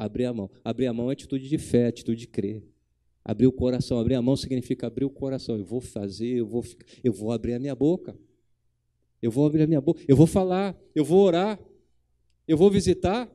[0.00, 0.50] Abrir a mão.
[0.64, 2.62] Abrir a mão é atitude de fé, atitude de crer.
[3.22, 5.58] Abrir o coração, abrir a mão significa abrir o coração.
[5.58, 6.64] Eu vou fazer, eu vou,
[7.04, 8.18] eu vou abrir a minha boca.
[9.20, 11.60] Eu vou abrir a minha boca, eu vou falar, eu vou orar,
[12.48, 13.30] eu vou visitar.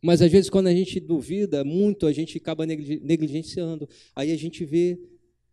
[0.00, 3.88] Mas às vezes, quando a gente duvida muito, a gente acaba negligenciando.
[4.14, 4.96] Aí a gente vê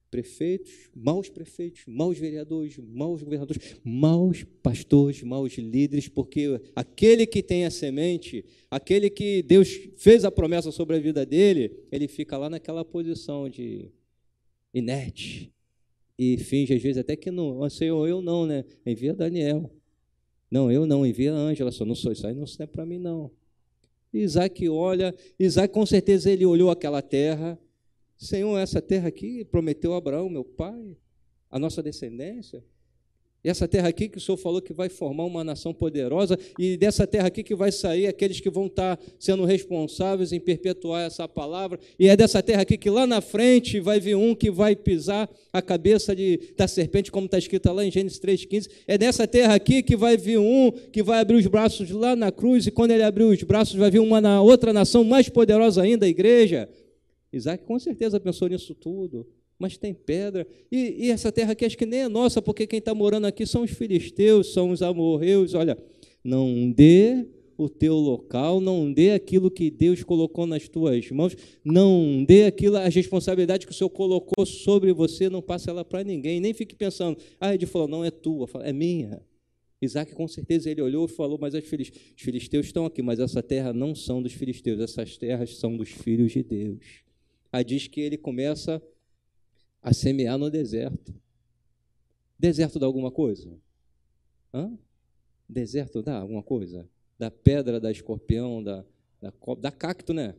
[0.10, 7.66] prefeitos, maus prefeitos, maus vereadores, maus governadores, maus pastores, maus líderes, porque aquele que tem
[7.66, 12.50] a semente, aquele que Deus fez a promessa sobre a vida dele, ele fica lá
[12.50, 13.92] naquela posição de
[14.74, 15.52] inerte
[16.18, 18.66] e finge às vezes até que não, oh, Senhor, eu não, né?
[18.86, 19.72] Envia Daniel.
[20.50, 23.30] Não, eu não, envia Ângela, só não sou isso aí, não é para mim não.
[24.14, 27.60] Isaac olha, Isaac com certeza ele olhou aquela terra,
[28.18, 30.98] Senhor, essa terra aqui prometeu a Abraão, meu pai,
[31.52, 32.64] a nossa descendência.
[33.44, 36.76] E essa terra aqui que o Senhor falou que vai formar uma nação poderosa, e
[36.76, 41.28] dessa terra aqui que vai sair aqueles que vão estar sendo responsáveis em perpetuar essa
[41.28, 44.76] palavra, e é dessa terra aqui que lá na frente vai vir um que vai
[44.76, 48.70] pisar a cabeça de, da serpente, como está escrito lá em Gênesis 3,15.
[48.88, 52.32] É dessa terra aqui que vai vir um que vai abrir os braços lá na
[52.32, 56.08] cruz, e quando ele abrir os braços, vai vir uma outra nação mais poderosa ainda,
[56.08, 56.68] a igreja.
[57.32, 59.28] Isaac com certeza pensou nisso tudo,
[59.60, 60.48] mas tem pedra.
[60.72, 63.46] E, e essa terra aqui acho que nem é nossa, porque quem está morando aqui
[63.46, 65.54] são os filisteus, são os amorreus.
[65.54, 65.78] Olha,
[66.24, 72.24] não dê o teu local, não dê aquilo que Deus colocou nas tuas mãos, não
[72.24, 76.40] dê aquilo, a responsabilidade que o Senhor colocou sobre você, não passe ela para ninguém,
[76.40, 79.22] nem fique pensando, ah, ele falou, não é tua, é minha.
[79.82, 81.64] Isaac, com certeza, ele olhou e falou: Mas os
[82.16, 86.32] filisteus estão aqui, mas essa terra não são dos filisteus, essas terras são dos filhos
[86.32, 87.07] de Deus.
[87.58, 88.80] Aí diz que ele começa
[89.82, 91.12] a semear no deserto.
[92.38, 93.52] Deserto dá alguma coisa?
[94.54, 94.78] Hã?
[95.50, 96.88] Deserto dá alguma coisa?
[97.18, 98.86] Da pedra, da escorpião, da,
[99.20, 100.36] da, da cacto, né?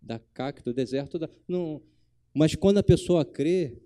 [0.00, 1.28] Da cacto, deserto dá.
[1.46, 1.82] Não.
[2.32, 3.76] Mas quando a pessoa crê,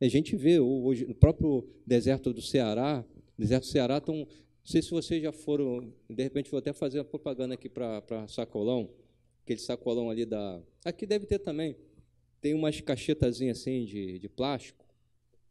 [0.00, 3.04] a gente vê hoje no próprio deserto do Ceará,
[3.36, 4.26] deserto do Ceará, tão, não
[4.64, 8.88] sei se vocês já foram, de repente vou até fazer uma propaganda aqui para Sacolão
[9.44, 10.60] aquele sacolão ali da.
[10.84, 11.76] Aqui deve ter também.
[12.40, 14.84] Tem umas cachetazinhas assim de, de plástico.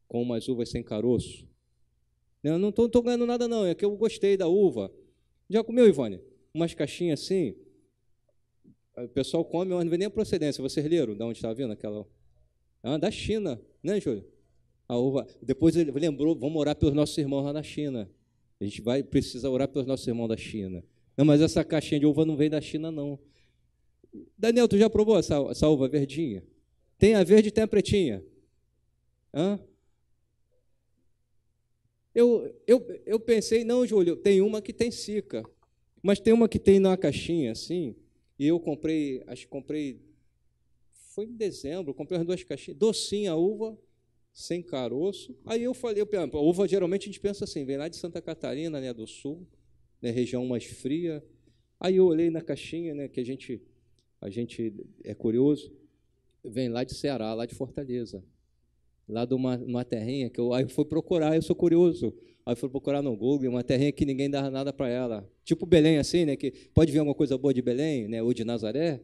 [0.08, 1.48] com umas uvas sem caroço.
[2.44, 3.66] Eu não estou ganhando nada, não.
[3.66, 4.92] É que eu gostei da uva.
[5.50, 6.20] Já comeu, Ivone?
[6.54, 7.56] Umas caixinhas assim.
[8.98, 10.62] O pessoal come, mas não vê nem a procedência.
[10.62, 12.06] Vocês leram de onde está vindo aquela?
[12.82, 14.26] Ah, da China, né, Júlio?
[14.88, 15.26] A uva.
[15.42, 18.10] Depois ele lembrou, vamos orar pelos nossos irmãos lá na China.
[18.60, 20.84] A gente vai precisar orar pelos nossos irmãos da China.
[21.18, 23.18] Não, mas essa caixinha de uva não vem da China, não.
[24.38, 26.44] Daniel, tu já provou essa, essa uva verdinha?
[26.98, 28.24] Tem a verde e tem a pretinha.
[29.34, 29.60] Hã?
[32.14, 35.44] Eu, eu, eu pensei, não, Júlio, tem uma que tem cica,
[36.02, 37.96] mas tem uma que tem na caixinha, assim,
[38.38, 40.00] e eu comprei, acho que comprei,
[41.10, 43.78] foi em dezembro, comprei as duas caixinhas, docinha a uva,
[44.34, 45.36] sem caroço.
[45.46, 48.22] Aí eu falei, eu, a uva geralmente a gente pensa assim, vem lá de Santa
[48.22, 49.48] Catarina, né, do sul,
[50.02, 51.24] né, região mais fria.
[51.80, 53.62] Aí eu olhei na caixinha, né, que a gente,
[54.24, 55.72] a gente é curioso,
[56.44, 58.24] vem lá de Ceará, lá de Fortaleza
[59.08, 62.14] lá de uma, uma terrinha que eu aí eu fui procurar, eu sou curioso.
[62.46, 65.30] Aí fui procurar no Google, uma terrinha que ninguém dava nada para ela.
[65.46, 68.44] Tipo Belém assim, né, que pode vir alguma coisa boa de Belém, né, ou de
[68.44, 69.02] Nazaré.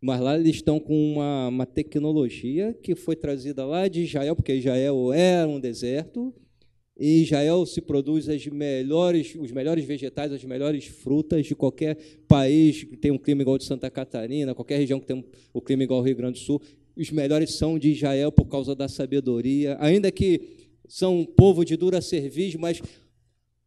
[0.00, 4.52] Mas lá eles estão com uma, uma tecnologia que foi trazida lá de Israel, porque
[4.52, 6.34] Israel era um deserto,
[6.96, 11.96] e Israel se produz melhores, os melhores vegetais, as melhores frutas de qualquer
[12.28, 15.60] país que tem um clima igual de Santa Catarina, qualquer região que tem um, o
[15.60, 16.60] clima igual ao Rio Grande do Sul
[16.96, 20.40] os melhores são de Israel por causa da sabedoria, ainda que
[20.86, 22.82] são um povo de dura serviço, mas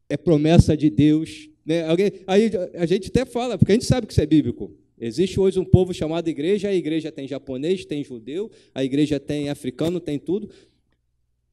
[0.07, 1.49] é promessa de Deus.
[1.65, 1.83] Né?
[1.87, 4.71] Alguém, aí a gente até fala, porque a gente sabe que isso é bíblico.
[4.97, 9.49] Existe hoje um povo chamado igreja, a igreja tem japonês, tem judeu, a igreja tem
[9.49, 10.49] africano, tem tudo,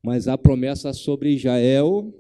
[0.03, 2.13] mas a promessa sobre Israel,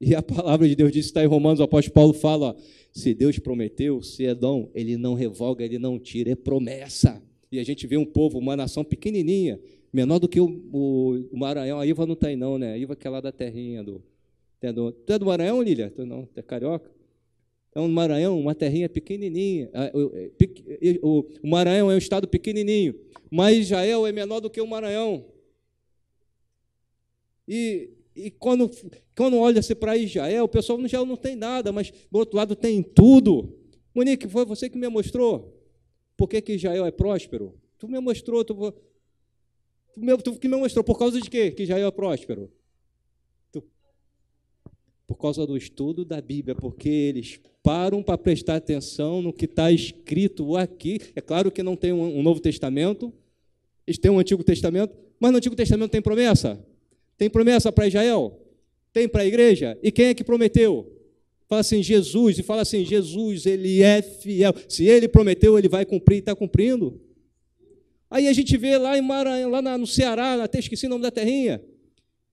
[0.00, 2.54] e a palavra de Deus diz, está em Romanos, o apóstolo Paulo fala, ó,
[2.92, 7.58] se Deus prometeu, se é dom, ele não revoga, ele não tira, é promessa e
[7.58, 9.58] a gente vê um povo, uma nação pequenininha,
[9.92, 11.80] menor do que o, o, o Maranhão.
[11.80, 12.72] A Iva não está aí, não, né?
[12.72, 14.02] A Iva que é lá da terrinha do.
[14.60, 15.90] É do é do Maranhão, Lília?
[15.94, 16.90] Tu não, é carioca?
[17.70, 19.70] Então, o Maranhão, uma terrinha pequenininha.
[19.72, 19.92] É,
[21.02, 22.94] o, o Maranhão é um estado pequenininho,
[23.30, 25.24] mas Israel é menor do que o Maranhão.
[27.48, 28.70] E, e quando,
[29.16, 32.54] quando olha-se para Israel, o pessoal no Israel não tem nada, mas do outro lado
[32.54, 33.56] tem tudo.
[33.94, 35.58] Monique, foi você que me mostrou.
[36.14, 37.54] Por que, que Israel é próspero?
[37.78, 38.54] Tu me mostrou, tu,
[39.94, 40.84] tu, me, tu que me mostrou.
[40.84, 42.52] Por causa de quê que Israel é próspero?
[43.50, 43.64] Tu,
[45.06, 49.72] por causa do estudo da Bíblia, porque eles param para prestar atenção no que está
[49.72, 51.00] escrito aqui.
[51.14, 53.12] É claro que não tem um, um Novo Testamento,
[53.86, 56.62] eles têm um Antigo Testamento, mas no Antigo Testamento tem promessa?
[57.18, 58.40] Tem promessa para Israel?
[58.92, 59.78] Tem para a igreja?
[59.82, 60.90] E quem é que prometeu?
[61.48, 64.54] Fala assim, Jesus, e fala assim, Jesus, ele é fiel.
[64.68, 67.00] Se ele prometeu, ele vai cumprir e está cumprindo.
[68.10, 71.10] Aí a gente vê lá em Maranhão, lá no Ceará, até esqueci o nome da
[71.10, 71.62] terrinha,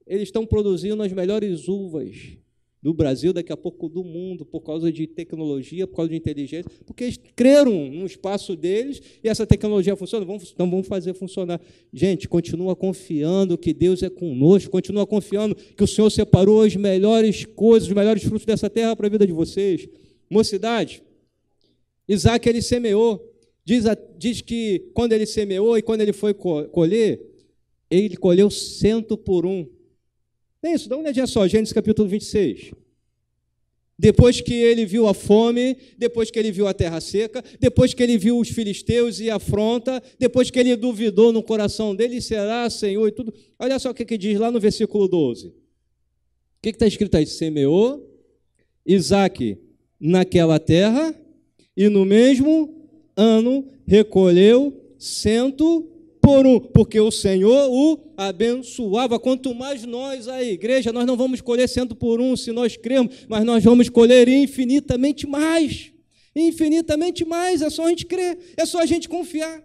[0.08, 2.38] eles estão produzindo as melhores uvas
[2.86, 6.72] do Brasil, daqui a pouco do mundo, por causa de tecnologia, por causa de inteligência,
[6.86, 11.60] porque eles creram no espaço deles e essa tecnologia funciona, vamos, então vamos fazer funcionar.
[11.92, 17.44] Gente, continua confiando que Deus é conosco, continua confiando que o Senhor separou as melhores
[17.44, 19.90] coisas, os melhores frutos dessa terra para a vida de vocês.
[20.30, 21.02] Mocidade,
[22.08, 23.20] Isaac ele semeou,
[23.66, 27.20] diz, diz que quando ele semeou e quando ele foi colher,
[27.90, 29.68] ele colheu cento por um.
[30.66, 32.72] É isso, dá uma olhadinha só, Gênesis capítulo 26.
[33.98, 38.02] Depois que ele viu a fome, depois que ele viu a terra seca, depois que
[38.02, 42.68] ele viu os filisteus e a afronta, depois que ele duvidou no coração dele, será
[42.68, 43.32] Senhor e tudo.
[43.60, 45.50] Olha só o que, que diz lá no versículo 12.
[45.50, 45.54] O
[46.64, 47.28] que está escrito aí?
[47.28, 48.12] Semeou
[48.84, 49.58] Isaac
[50.00, 51.16] naquela terra
[51.78, 55.95] e no mesmo ano recolheu cento
[56.74, 59.20] porque o Senhor o abençoava.
[59.20, 63.26] Quanto mais nós, a igreja, nós não vamos colher cento por um se nós cremos,
[63.28, 65.92] mas nós vamos colher infinitamente mais.
[66.36, 67.62] Infinitamente mais.
[67.62, 69.64] É só a gente crer, é só a gente confiar.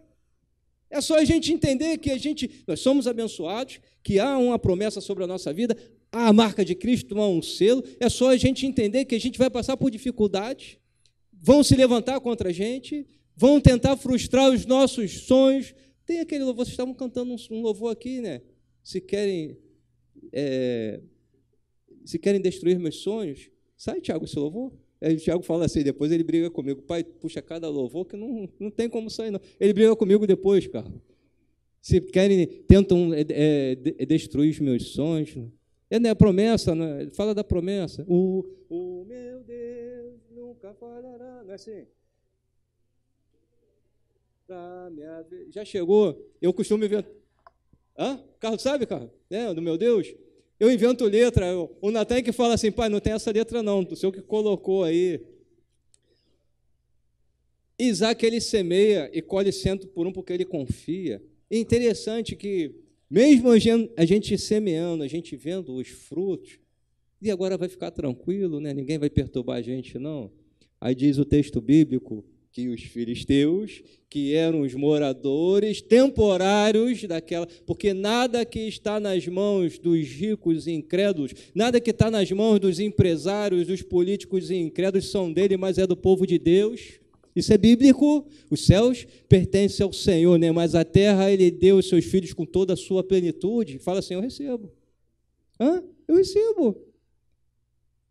[0.90, 5.00] É só a gente entender que a gente, nós somos abençoados, que há uma promessa
[5.00, 5.76] sobre a nossa vida,
[6.12, 7.82] há a marca de Cristo, há um selo.
[7.98, 10.76] É só a gente entender que a gente vai passar por dificuldades,
[11.32, 13.06] vão se levantar contra a gente,
[13.36, 15.72] vão tentar frustrar os nossos sonhos,
[16.10, 18.42] tem aquele louvor, vocês estavam cantando um, louvor aqui, né?
[18.82, 19.56] Se querem,
[20.32, 21.00] é,
[22.04, 24.72] se querem destruir meus sonhos, sai, Tiago, esse louvor.
[25.00, 26.82] Aí o Tiago fala assim, depois ele briga comigo.
[26.82, 29.40] Pai, puxa cada louvor que não, não tem como sair, não.
[29.60, 30.92] Ele briga comigo depois, cara.
[31.80, 35.38] Se querem, tentam é, é, é destruir os meus sonhos.
[35.88, 37.08] É né, a promessa, né?
[37.12, 38.04] fala da promessa.
[38.08, 41.44] O, o meu Deus nunca falhará.
[41.44, 41.86] Não é assim?
[44.90, 46.30] Minha Já chegou?
[46.40, 47.06] Eu costumo ver.
[47.98, 48.22] Hã?
[48.38, 49.10] Carlos sabe, Carlos?
[49.28, 50.12] É, do meu Deus?
[50.58, 51.46] Eu invento letra.
[51.80, 55.20] O Natan que fala assim, pai, não tem essa letra não, seu que colocou aí.
[57.78, 61.22] Isaac ele semeia e colhe cento por um porque ele confia.
[61.50, 62.74] É interessante que,
[63.08, 63.50] mesmo
[63.96, 66.58] a gente semeando, a gente vendo os frutos,
[67.22, 68.72] e agora vai ficar tranquilo, né?
[68.72, 70.30] ninguém vai perturbar a gente, não.
[70.80, 77.94] Aí diz o texto bíblico que os filisteus, que eram os moradores temporários daquela, porque
[77.94, 83.68] nada que está nas mãos dos ricos incrédulos, nada que está nas mãos dos empresários,
[83.68, 86.98] dos políticos incrédulos são dele, mas é do povo de Deus.
[87.36, 88.26] Isso é bíblico.
[88.50, 90.50] Os céus pertencem ao Senhor, né?
[90.50, 93.78] mas a terra ele deu os seus filhos com toda a sua plenitude.
[93.78, 94.72] Fala assim: Eu recebo.
[95.60, 95.82] Hã?
[96.08, 96.89] Eu recebo.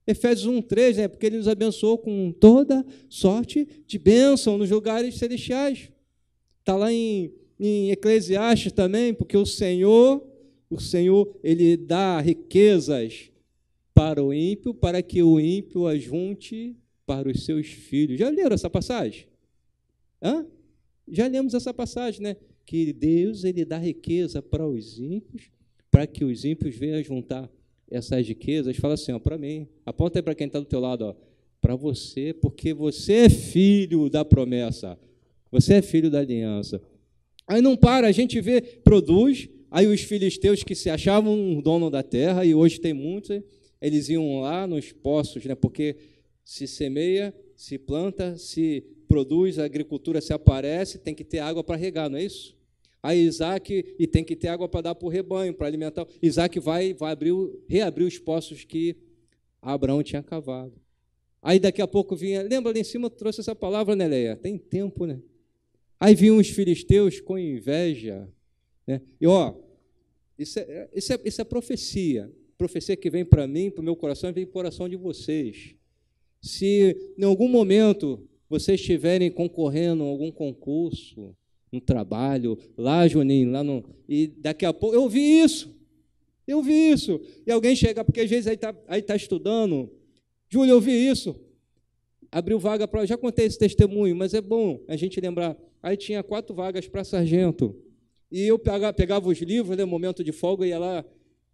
[0.10, 1.08] Efésios 1, 3, né?
[1.08, 5.92] porque ele nos abençoou com toda sorte de bênção nos lugares celestiais.
[6.60, 10.28] Está lá em, em Eclesiastes também, porque o Senhor,
[10.68, 13.30] o Senhor, ele dá riquezas
[13.94, 18.18] para o ímpio, para que o ímpio ajunte para os seus filhos.
[18.18, 19.28] Já leram essa passagem?
[20.20, 20.44] Hã?
[21.08, 22.36] Já lemos essa passagem, né?
[22.66, 25.52] Que Deus ele dá riqueza para os ímpios,
[25.92, 27.48] para que os ímpios venham juntar
[27.92, 28.76] essas riquezas.
[28.78, 29.68] Fala assim, ó, para mim.
[29.86, 31.16] Aponta aí para quem está do teu lado, ó.
[31.62, 34.98] Para você, porque você é filho da promessa.
[35.52, 36.82] Você é filho da aliança.
[37.48, 39.50] Aí não para, a gente vê, produz.
[39.72, 43.42] Aí os filisteus que se achavam dono da terra, e hoje tem muitos,
[43.82, 45.56] eles iam lá nos poços, né?
[45.56, 45.96] Porque
[46.44, 51.76] se semeia, se planta, se produz, a agricultura se aparece, tem que ter água para
[51.76, 52.56] regar, não é isso?
[53.02, 56.06] Aí Isaac, e tem que ter água para dar para o rebanho, para alimentar.
[56.22, 57.34] Isaac vai, vai abrir,
[57.68, 58.98] reabrir os poços que
[59.62, 60.74] Abraão tinha cavado.
[61.42, 64.36] Aí daqui a pouco vinha, lembra ali em cima, trouxe essa palavra, né, Leia?
[64.36, 65.22] Tem tempo, né?
[65.98, 68.28] Aí vinham os filisteus com inveja.
[68.86, 69.02] Né?
[69.20, 69.54] E ó,
[70.38, 72.32] isso é, isso é, isso é profecia.
[72.58, 74.98] Profecia que vem para mim, para o meu coração, e vem para o coração de
[74.98, 75.76] vocês.
[76.42, 81.36] Se em algum momento vocês estiverem concorrendo a algum concurso,
[81.72, 83.84] um trabalho, lá, Juninho, lá no.
[84.08, 84.96] E daqui a pouco.
[84.96, 85.76] Eu vi isso.
[86.48, 87.22] Eu vi isso.
[87.46, 89.90] E alguém chega, porque às vezes aí está aí tá estudando.
[90.50, 91.36] Júlio, eu vi isso.
[92.32, 93.06] Abriu vaga para.
[93.06, 95.56] Já contei esse testemunho, mas é bom a gente lembrar.
[95.82, 97.76] Aí tinha quatro vagas para sargento.
[98.32, 101.06] E eu pegava, os livros, né, momento de folga, ia lá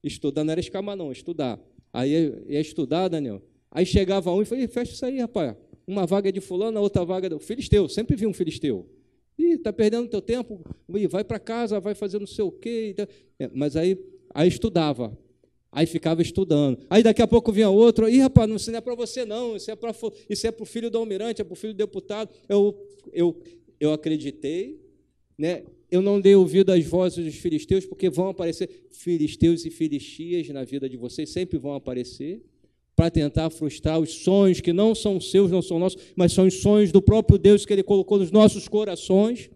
[0.04, 0.44] estudar.
[0.44, 1.60] Não era escamar, não, estudar.
[1.94, 2.12] Aí
[2.48, 3.42] ia estudar, Daniel.
[3.72, 5.56] Aí chegava um e falei, fecha isso aí, rapaz.
[5.88, 7.88] Uma vaga de fulano, a outra vaga do filisteu.
[7.88, 8.90] Sempre vi um filisteu.
[9.38, 10.62] Ih, está perdendo teu tempo,
[11.10, 12.96] vai para casa, vai fazer não sei o quê.
[13.40, 13.98] É, mas aí,
[14.34, 15.18] aí estudava.
[15.72, 16.80] Aí ficava estudando.
[16.90, 19.70] Aí daqui a pouco vinha outro, ih, rapaz, isso não é para você, não, isso
[19.70, 19.94] é para
[20.30, 22.30] isso é o filho do almirante, é para o filho do deputado.
[22.48, 23.38] Eu, eu,
[23.78, 24.80] eu acreditei,
[25.38, 25.64] né?
[25.92, 30.64] eu não dei ouvido às vozes dos filisteus, porque vão aparecer filisteus e filistias na
[30.64, 32.42] vida de vocês, sempre vão aparecer
[32.96, 36.62] para tentar frustrar os sonhos que não são seus, não são nossos, mas são os
[36.62, 39.50] sonhos do próprio Deus que Ele colocou nos nossos corações.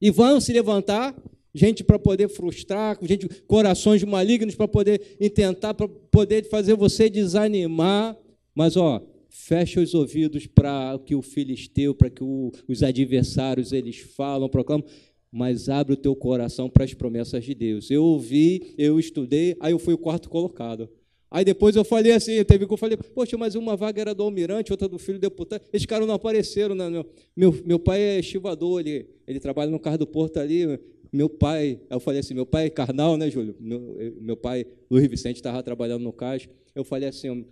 [0.00, 1.14] E vão se levantar
[1.54, 8.16] gente para poder frustrar, gente, corações malignos para poder intentar, para poder fazer você desanimar.
[8.54, 13.72] Mas, ó, fecha os ouvidos para o que o filisteu, para que o, os adversários
[13.72, 14.86] eles falam, proclamam,
[15.30, 17.90] mas abre o teu coração para as promessas de Deus.
[17.90, 20.88] Eu ouvi, eu estudei, aí eu fui o quarto colocado.
[21.30, 24.22] Aí depois eu falei assim, teve que eu falei, poxa, mas uma vaga era do
[24.22, 25.62] almirante, outra do filho do deputado.
[25.72, 26.74] Esses caras não apareceram.
[26.74, 27.04] Né?
[27.36, 30.80] Meu, meu, pai é estivador, ele, ele trabalha no carro do porto ali.
[31.12, 33.54] Meu pai, eu falei assim, meu pai é carnal, né, Júlio?
[33.60, 36.48] Meu, meu pai, Luiz Vicente, estava trabalhando no caixa.
[36.74, 37.44] Eu falei assim,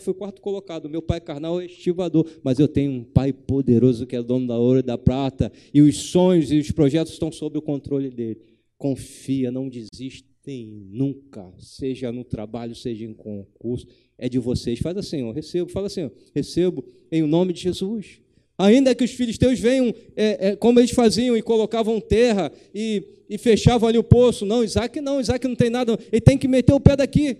[0.00, 0.88] foi quarto colocado.
[0.88, 4.58] Meu pai carnal é estivador, mas eu tenho um pai poderoso que é dono da
[4.58, 8.40] ouro e da prata, e os sonhos e os projetos estão sob o controle dele.
[8.76, 13.86] Confia, não desista tem nunca, seja no trabalho, seja em concurso,
[14.16, 14.78] é de vocês.
[14.78, 16.82] Faz assim, ó, recebo, fala assim, ó, recebo
[17.12, 18.22] em nome de Jesus.
[18.56, 23.36] Ainda que os filisteus venham, é, é, como eles faziam, e colocavam terra e, e
[23.36, 24.46] fechavam ali o poço.
[24.46, 27.36] Não, Isaac não, Isaac não tem nada, ele tem que meter o pé daqui.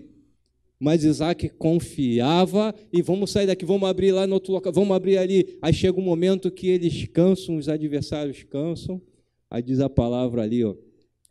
[0.79, 5.17] Mas Isaac confiava e vamos sair daqui, vamos abrir lá no outro local, vamos abrir
[5.17, 5.57] ali.
[5.63, 9.01] Aí chega um momento que eles cansam, os adversários cansam.
[9.49, 10.75] Aí diz a palavra ali, ó,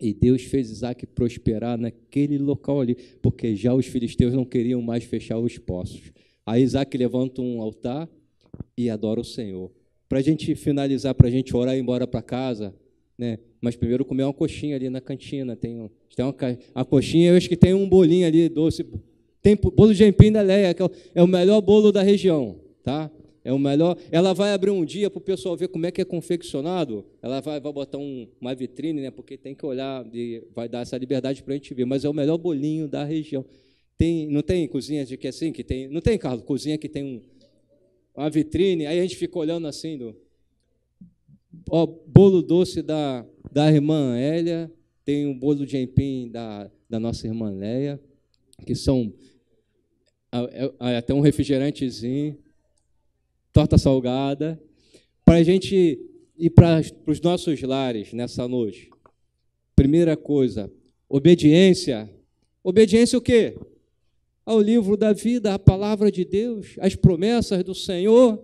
[0.01, 5.05] e Deus fez Isaac prosperar naquele local ali, porque já os filisteus não queriam mais
[5.05, 6.13] fechar os poços.
[6.47, 8.09] Aí Isaac levanta um altar
[8.77, 9.71] e adora o Senhor.
[10.09, 12.75] Para a gente finalizar, para a gente orar e ir embora para casa,
[13.19, 13.39] né?
[13.61, 15.57] mas primeiro comer uma coxinha ali na cantina.
[15.57, 16.35] Tem, tem uma,
[16.75, 18.87] a coxinha, eu acho que tem um bolinho ali doce.
[19.43, 22.57] Tem bolo de empim da Leia, que é é o melhor bolo da região.
[22.83, 23.11] Tá?
[23.49, 23.97] É o melhor.
[24.13, 27.07] Ela vai abrir um dia para o pessoal ver como é que é confeccionado.
[27.23, 29.11] Ela vai, vai botar um, uma vitrine, né?
[29.11, 31.87] Porque tem que olhar, e vai dar essa liberdade para a gente ver.
[31.87, 33.43] Mas é o melhor bolinho da região.
[33.97, 36.91] Tem, não tem cozinha de que é assim que tem, não tem Carlos, cozinha que
[36.91, 37.23] tem um,
[38.15, 38.85] uma vitrine.
[38.85, 40.15] Aí a gente fica olhando assim do
[41.71, 44.71] ó, bolo doce da da irmã Hélia,
[45.07, 47.99] tem um bolo de empim da da nossa irmã Leia,
[48.67, 49.11] que são
[50.79, 52.37] até um refrigerantezinho
[53.59, 54.57] torta salgada,
[55.25, 55.99] para a gente
[56.39, 58.89] ir para os nossos lares nessa noite.
[59.75, 60.71] Primeira coisa,
[61.09, 62.09] obediência.
[62.63, 63.59] Obediência o quê?
[64.47, 68.41] Ao livro da vida, à palavra de Deus, às promessas do Senhor.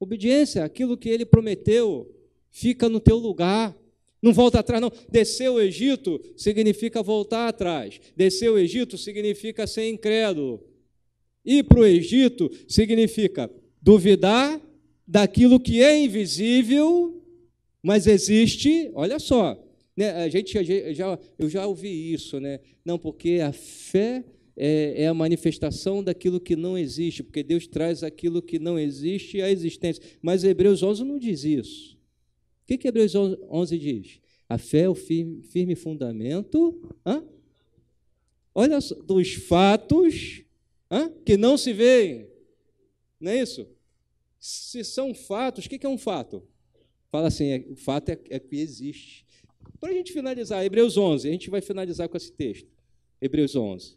[0.00, 2.12] Obediência, aquilo que ele prometeu,
[2.50, 3.78] fica no teu lugar.
[4.20, 4.90] Não volta atrás, não.
[5.08, 8.00] Descer o Egito significa voltar atrás.
[8.16, 10.60] Descer o Egito significa ser incrédulo.
[11.44, 13.48] Ir para o Egito significa
[13.80, 14.60] duvidar
[15.06, 17.22] daquilo que é invisível,
[17.82, 18.90] mas existe.
[18.94, 19.62] Olha só,
[19.96, 20.52] né, a gente
[20.94, 22.60] já, eu já ouvi isso, né?
[22.84, 24.24] Não, porque a fé
[24.60, 29.40] é, é, a manifestação daquilo que não existe, porque Deus traz aquilo que não existe
[29.40, 30.02] à existência.
[30.20, 31.96] Mas Hebreus 11 não diz isso.
[32.64, 34.20] O que, que Hebreus 11 diz?
[34.48, 37.22] A fé é o firme, firme fundamento hã?
[38.54, 40.42] olha dos fatos
[40.90, 41.08] hã?
[41.24, 42.26] que não se veem.
[43.20, 43.68] Não é isso?
[44.38, 46.46] Se são fatos, o que é um fato?
[47.10, 49.26] Fala assim, é, o fato é, é que existe.
[49.80, 52.68] Para a gente finalizar, Hebreus 11, a gente vai finalizar com esse texto.
[53.20, 53.96] Hebreus 11.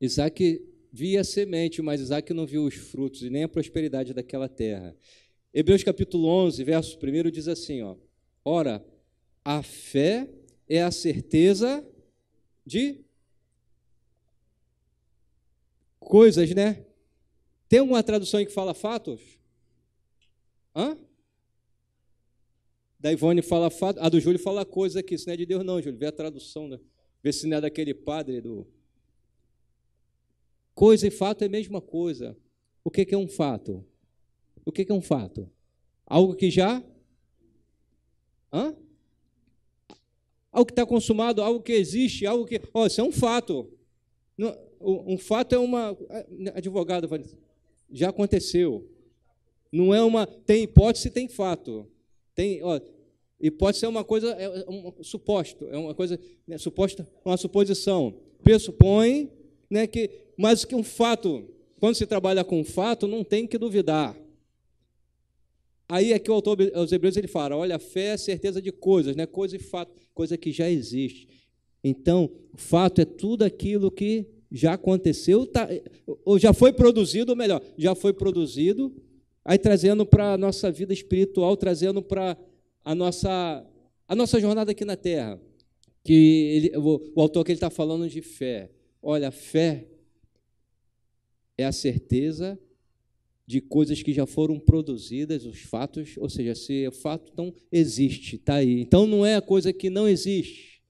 [0.00, 4.48] Isaac via a semente, mas Isaac não viu os frutos e nem a prosperidade daquela
[4.48, 4.96] terra.
[5.52, 7.96] Hebreus capítulo 11, verso 1 diz assim, ó:
[8.44, 8.84] Ora,
[9.44, 10.28] a fé
[10.68, 11.84] é a certeza
[12.64, 13.00] de
[15.98, 16.86] coisas, né?
[17.68, 19.20] Tem uma tradução que fala fatos?
[20.74, 20.98] Hã?
[22.98, 25.64] Da Ivone fala fato, a do Júlio fala coisa aqui, isso não é de Deus
[25.64, 26.78] não, Júlio, vê a tradução, né?
[27.22, 28.66] Vê se não é daquele padre do
[30.80, 32.34] Coisa e fato é a mesma coisa.
[32.82, 33.84] O que é um fato?
[34.64, 35.46] O que é um fato?
[36.06, 36.82] Algo que já.
[38.50, 38.74] Hã?
[40.50, 42.62] Algo que está consumado, algo que existe, algo que.
[42.72, 43.70] Ó, oh, isso é um fato.
[44.80, 45.94] Um fato é uma.
[46.54, 47.10] Advogado,
[47.92, 48.90] já aconteceu.
[49.70, 50.26] Não é uma.
[50.26, 51.86] Tem hipótese, tem fato.
[52.34, 52.80] Tem, ó,
[53.38, 58.18] hipótese é uma coisa, é um suposto, é uma coisa, né, suposta, uma suposição.
[58.42, 59.39] Pressupõe
[59.70, 61.48] né, que, mas que um fato,
[61.78, 64.16] quando se trabalha com um fato, não tem que duvidar.
[65.88, 69.16] Aí é que o autor aos Hebreus ele fala: olha, fé é certeza de coisas,
[69.16, 69.26] né?
[69.26, 71.28] coisa e fato, coisa que já existe.
[71.82, 75.68] Então, fato é tudo aquilo que já aconteceu, tá,
[76.24, 78.92] ou já foi produzido, ou melhor, já foi produzido,
[79.44, 82.36] aí trazendo para a nossa vida espiritual, trazendo para
[82.84, 83.64] a nossa,
[84.06, 85.40] a nossa jornada aqui na Terra.
[86.02, 86.12] Que
[86.72, 88.70] ele, o, o autor que ele está falando de fé.
[89.02, 89.86] Olha, fé
[91.56, 92.58] é a certeza
[93.46, 98.36] de coisas que já foram produzidas, os fatos, ou seja, se o fato não existe,
[98.36, 98.80] está aí.
[98.80, 100.80] Então não é a coisa que não existe.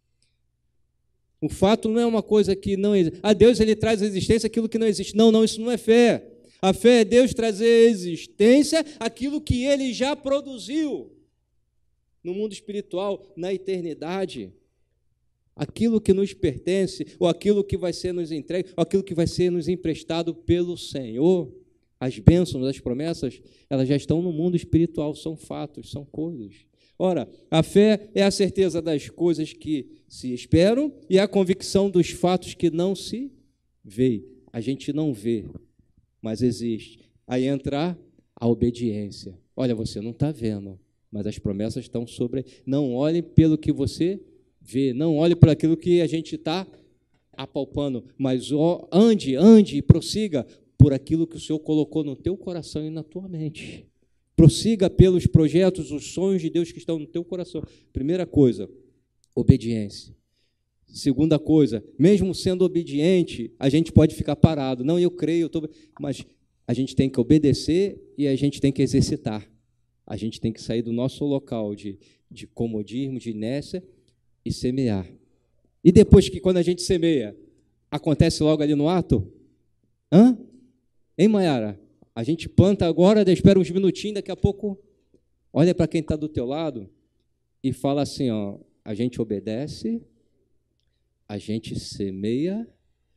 [1.41, 3.19] O fato não é uma coisa que não existe.
[3.23, 5.17] A Deus ele traz à existência aquilo que não existe.
[5.17, 6.27] Não, não, isso não é fé.
[6.61, 11.17] A fé é Deus trazer à existência aquilo que ele já produziu
[12.23, 14.53] no mundo espiritual, na eternidade
[15.61, 19.27] aquilo que nos pertence, ou aquilo que vai ser nos entregue, ou aquilo que vai
[19.27, 21.55] ser nos emprestado pelo Senhor.
[22.01, 26.65] As bênçãos, as promessas, elas já estão no mundo espiritual, são fatos, são coisas.
[26.99, 32.09] Ora, a fé é a certeza das coisas que se esperam e a convicção dos
[32.09, 33.31] fatos que não se
[33.85, 34.25] vê.
[34.51, 35.45] A gente não vê,
[36.23, 37.01] mas existe.
[37.27, 37.99] Aí entra
[38.35, 39.39] a obediência.
[39.55, 40.81] Olha, você não está vendo,
[41.13, 42.47] mas as promessas estão sobre.
[42.65, 44.19] Não olhe pelo que você
[44.61, 46.67] vê, não olhe para aquilo que a gente está
[47.33, 48.51] apalpando, mas
[48.93, 50.47] ande, ande e prossiga
[50.77, 53.87] por aquilo que o Senhor colocou no teu coração e na tua mente.
[54.37, 57.63] Prossiga pelos projetos, os sonhos de Deus que estão no teu coração.
[57.93, 58.69] Primeira coisa,
[59.35, 60.15] obediência.
[60.87, 64.83] Segunda coisa, mesmo sendo obediente, a gente pode ficar parado.
[64.83, 65.69] Não, eu creio, eu tô...
[66.01, 66.25] mas
[66.67, 69.49] a gente tem que obedecer e a gente tem que exercitar.
[70.07, 71.99] A gente tem que sair do nosso local de,
[72.31, 73.83] de comodismo, de inércia
[74.45, 75.07] e semear.
[75.82, 77.36] E depois que quando a gente semeia,
[77.91, 79.32] acontece logo ali no ato?
[80.12, 80.38] Hã?
[81.16, 81.80] Hein, Mayara?
[82.14, 84.78] A gente planta agora, espera uns minutinhos, daqui a pouco
[85.53, 86.88] olha para quem está do teu lado
[87.62, 90.03] e fala assim, ó, a gente obedece,
[91.28, 92.68] a gente semeia,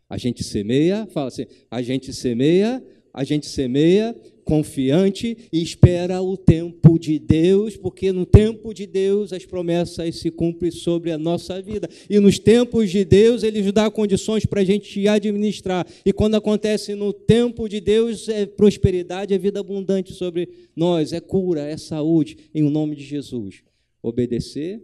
[0.09, 6.37] a gente semeia, fala assim, a gente semeia, a gente semeia confiante e espera o
[6.37, 11.61] tempo de Deus, porque no tempo de Deus as promessas se cumprem sobre a nossa
[11.61, 11.89] vida.
[12.09, 15.87] E nos tempos de Deus, Ele nos dá condições para a gente administrar.
[16.05, 21.19] E quando acontece no tempo de Deus, é prosperidade, é vida abundante sobre nós, é
[21.19, 23.63] cura, é saúde, em nome de Jesus.
[24.01, 24.83] Obedecer,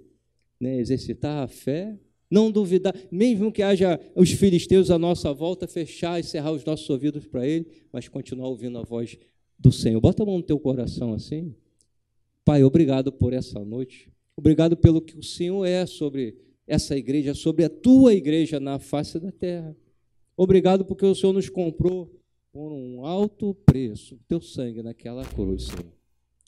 [0.60, 1.97] né, exercitar a fé,
[2.30, 6.89] não duvidar, mesmo que haja os filisteus à nossa volta, fechar e cerrar os nossos
[6.89, 9.18] ouvidos para ele, mas continuar ouvindo a voz
[9.60, 9.99] do Senhor.
[9.99, 11.53] Bota a mão no teu coração assim.
[12.45, 14.12] Pai, obrigado por essa noite.
[14.36, 19.20] Obrigado pelo que o Senhor é sobre essa igreja, sobre a tua igreja na face
[19.20, 19.76] da terra.
[20.38, 22.10] Obrigado porque o Senhor nos comprou
[22.51, 25.93] por um alto preço, teu sangue naquela cruz, Senhor.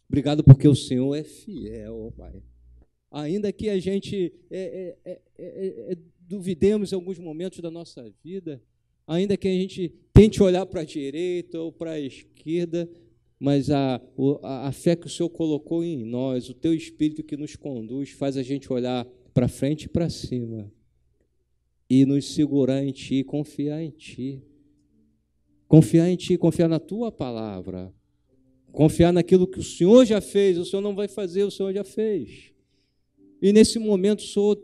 [0.08, 2.42] Obrigado porque o Senhor é fiel, Pai.
[3.12, 8.62] Ainda que a gente é, é, é, duvidemos em alguns momentos da nossa vida,
[9.06, 12.90] ainda que a gente tente olhar para a direita ou para a esquerda,
[13.42, 14.00] mas a,
[14.44, 18.38] a, fé que o Senhor colocou em nós, o teu espírito que nos conduz, faz
[18.38, 20.72] a gente olhar para frente e para cima
[21.90, 24.44] e nos segurar em Ti, confiar em Ti.
[25.68, 27.92] Confiar em Ti, confiar na Tua palavra.
[28.72, 31.84] Confiar naquilo que o Senhor já fez, o Senhor não vai fazer, o Senhor já
[31.84, 32.54] fez.
[33.42, 34.64] E nesse momento, o Senhor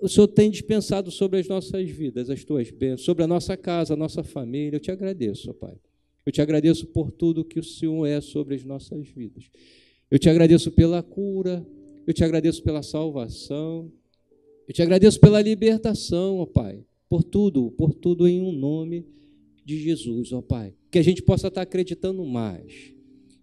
[0.00, 3.94] o Senhor tem dispensado sobre as nossas vidas, as tuas bênçãos, sobre a nossa casa,
[3.94, 4.76] a nossa família.
[4.76, 5.76] Eu te agradeço, Pai.
[6.24, 9.50] Eu te agradeço por tudo que o Senhor é sobre as nossas vidas.
[10.10, 11.66] Eu te agradeço pela cura,
[12.06, 13.90] eu te agradeço pela salvação,
[14.68, 19.06] eu te agradeço pela libertação, ó Pai, por tudo, por tudo em um nome
[19.64, 20.74] de Jesus, ó Pai.
[20.90, 22.94] Que a gente possa estar acreditando mais,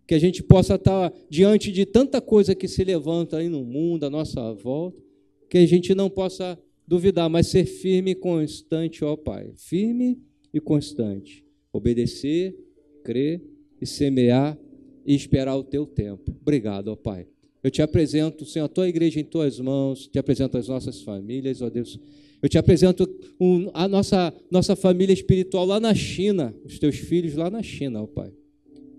[0.08, 4.06] que a gente possa estar diante de tanta coisa que se levanta aí no mundo,
[4.06, 5.02] à nossa volta,
[5.50, 6.58] que a gente não possa
[6.88, 9.52] duvidar, mas ser firme e constante, ó Pai.
[9.56, 10.20] Firme
[10.54, 11.46] e constante.
[11.72, 12.56] Obedecer,
[13.04, 13.42] crer
[13.82, 14.58] e semear
[15.06, 16.36] e esperar o teu tempo.
[16.42, 17.28] Obrigado, ó Pai.
[17.64, 21.62] Eu te apresento, Senhor, a tua igreja em tuas mãos, te apresento as nossas famílias,
[21.62, 22.00] ó Deus.
[22.42, 27.36] Eu te apresento um, a nossa, nossa família espiritual lá na China, os teus filhos
[27.36, 28.32] lá na China, ó Pai.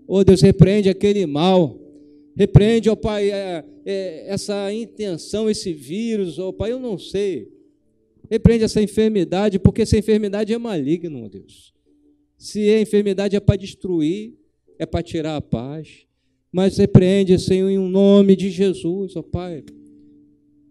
[0.07, 1.81] Ó Deus, repreende aquele mal
[2.35, 7.51] Repreende, ó Pai, é, é, essa intenção, esse vírus, ó Pai, eu não sei.
[8.29, 11.73] Repreende essa enfermidade, porque essa enfermidade é maligna, ó Deus.
[12.41, 14.33] Se a enfermidade é para destruir,
[14.79, 16.07] é para tirar a paz.
[16.51, 19.63] Mas repreende, Senhor, em nome de Jesus, ó Pai.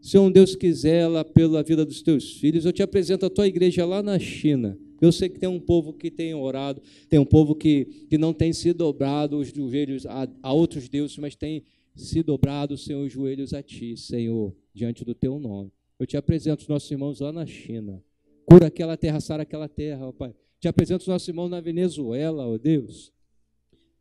[0.02, 3.46] Se um Deus quiser, lá pela vida dos teus filhos, eu te apresento a tua
[3.46, 4.76] igreja lá na China.
[5.00, 8.32] Eu sei que tem um povo que tem orado, tem um povo que, que não
[8.32, 11.62] tem se dobrado os joelhos a, a outros deuses, mas tem
[11.94, 15.70] se dobrado os seus joelhos a ti, Senhor, diante do teu nome.
[16.00, 18.02] Eu te apresento os nossos irmãos lá na China.
[18.44, 20.34] Cura aquela terra, sara aquela terra, ó Pai.
[20.60, 23.10] Te apresento os nossos irmãos na Venezuela, ó Deus.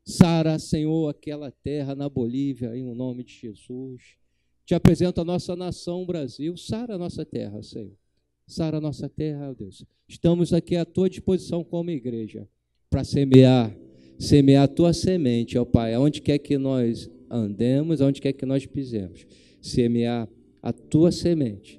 [0.04, 4.18] Sara, Senhor, aquela terra na Bolívia, em nome de Jesus.
[4.66, 6.58] Te apresento a nossa nação, Brasil.
[6.58, 7.94] Sara nossa terra, Senhor.
[8.46, 9.86] Sara nossa terra, ó Deus.
[10.08, 12.48] Estamos aqui à tua disposição como igreja
[12.90, 13.74] para semear,
[14.18, 18.66] semear a tua semente, ó Pai, aonde quer que nós andemos, aonde quer que nós
[18.66, 19.26] pisemos.
[19.62, 20.28] Semear
[20.62, 21.79] a tua semente.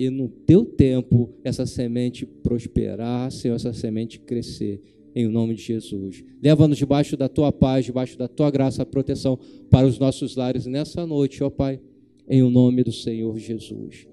[0.00, 4.80] E no teu tempo, essa semente prosperar, Senhor, essa semente crescer.
[5.14, 6.24] Em nome de Jesus.
[6.42, 9.38] Leva-nos debaixo da tua paz, debaixo da tua graça, proteção
[9.68, 11.78] para os nossos lares nessa noite, ó Pai,
[12.26, 14.09] em nome do Senhor Jesus.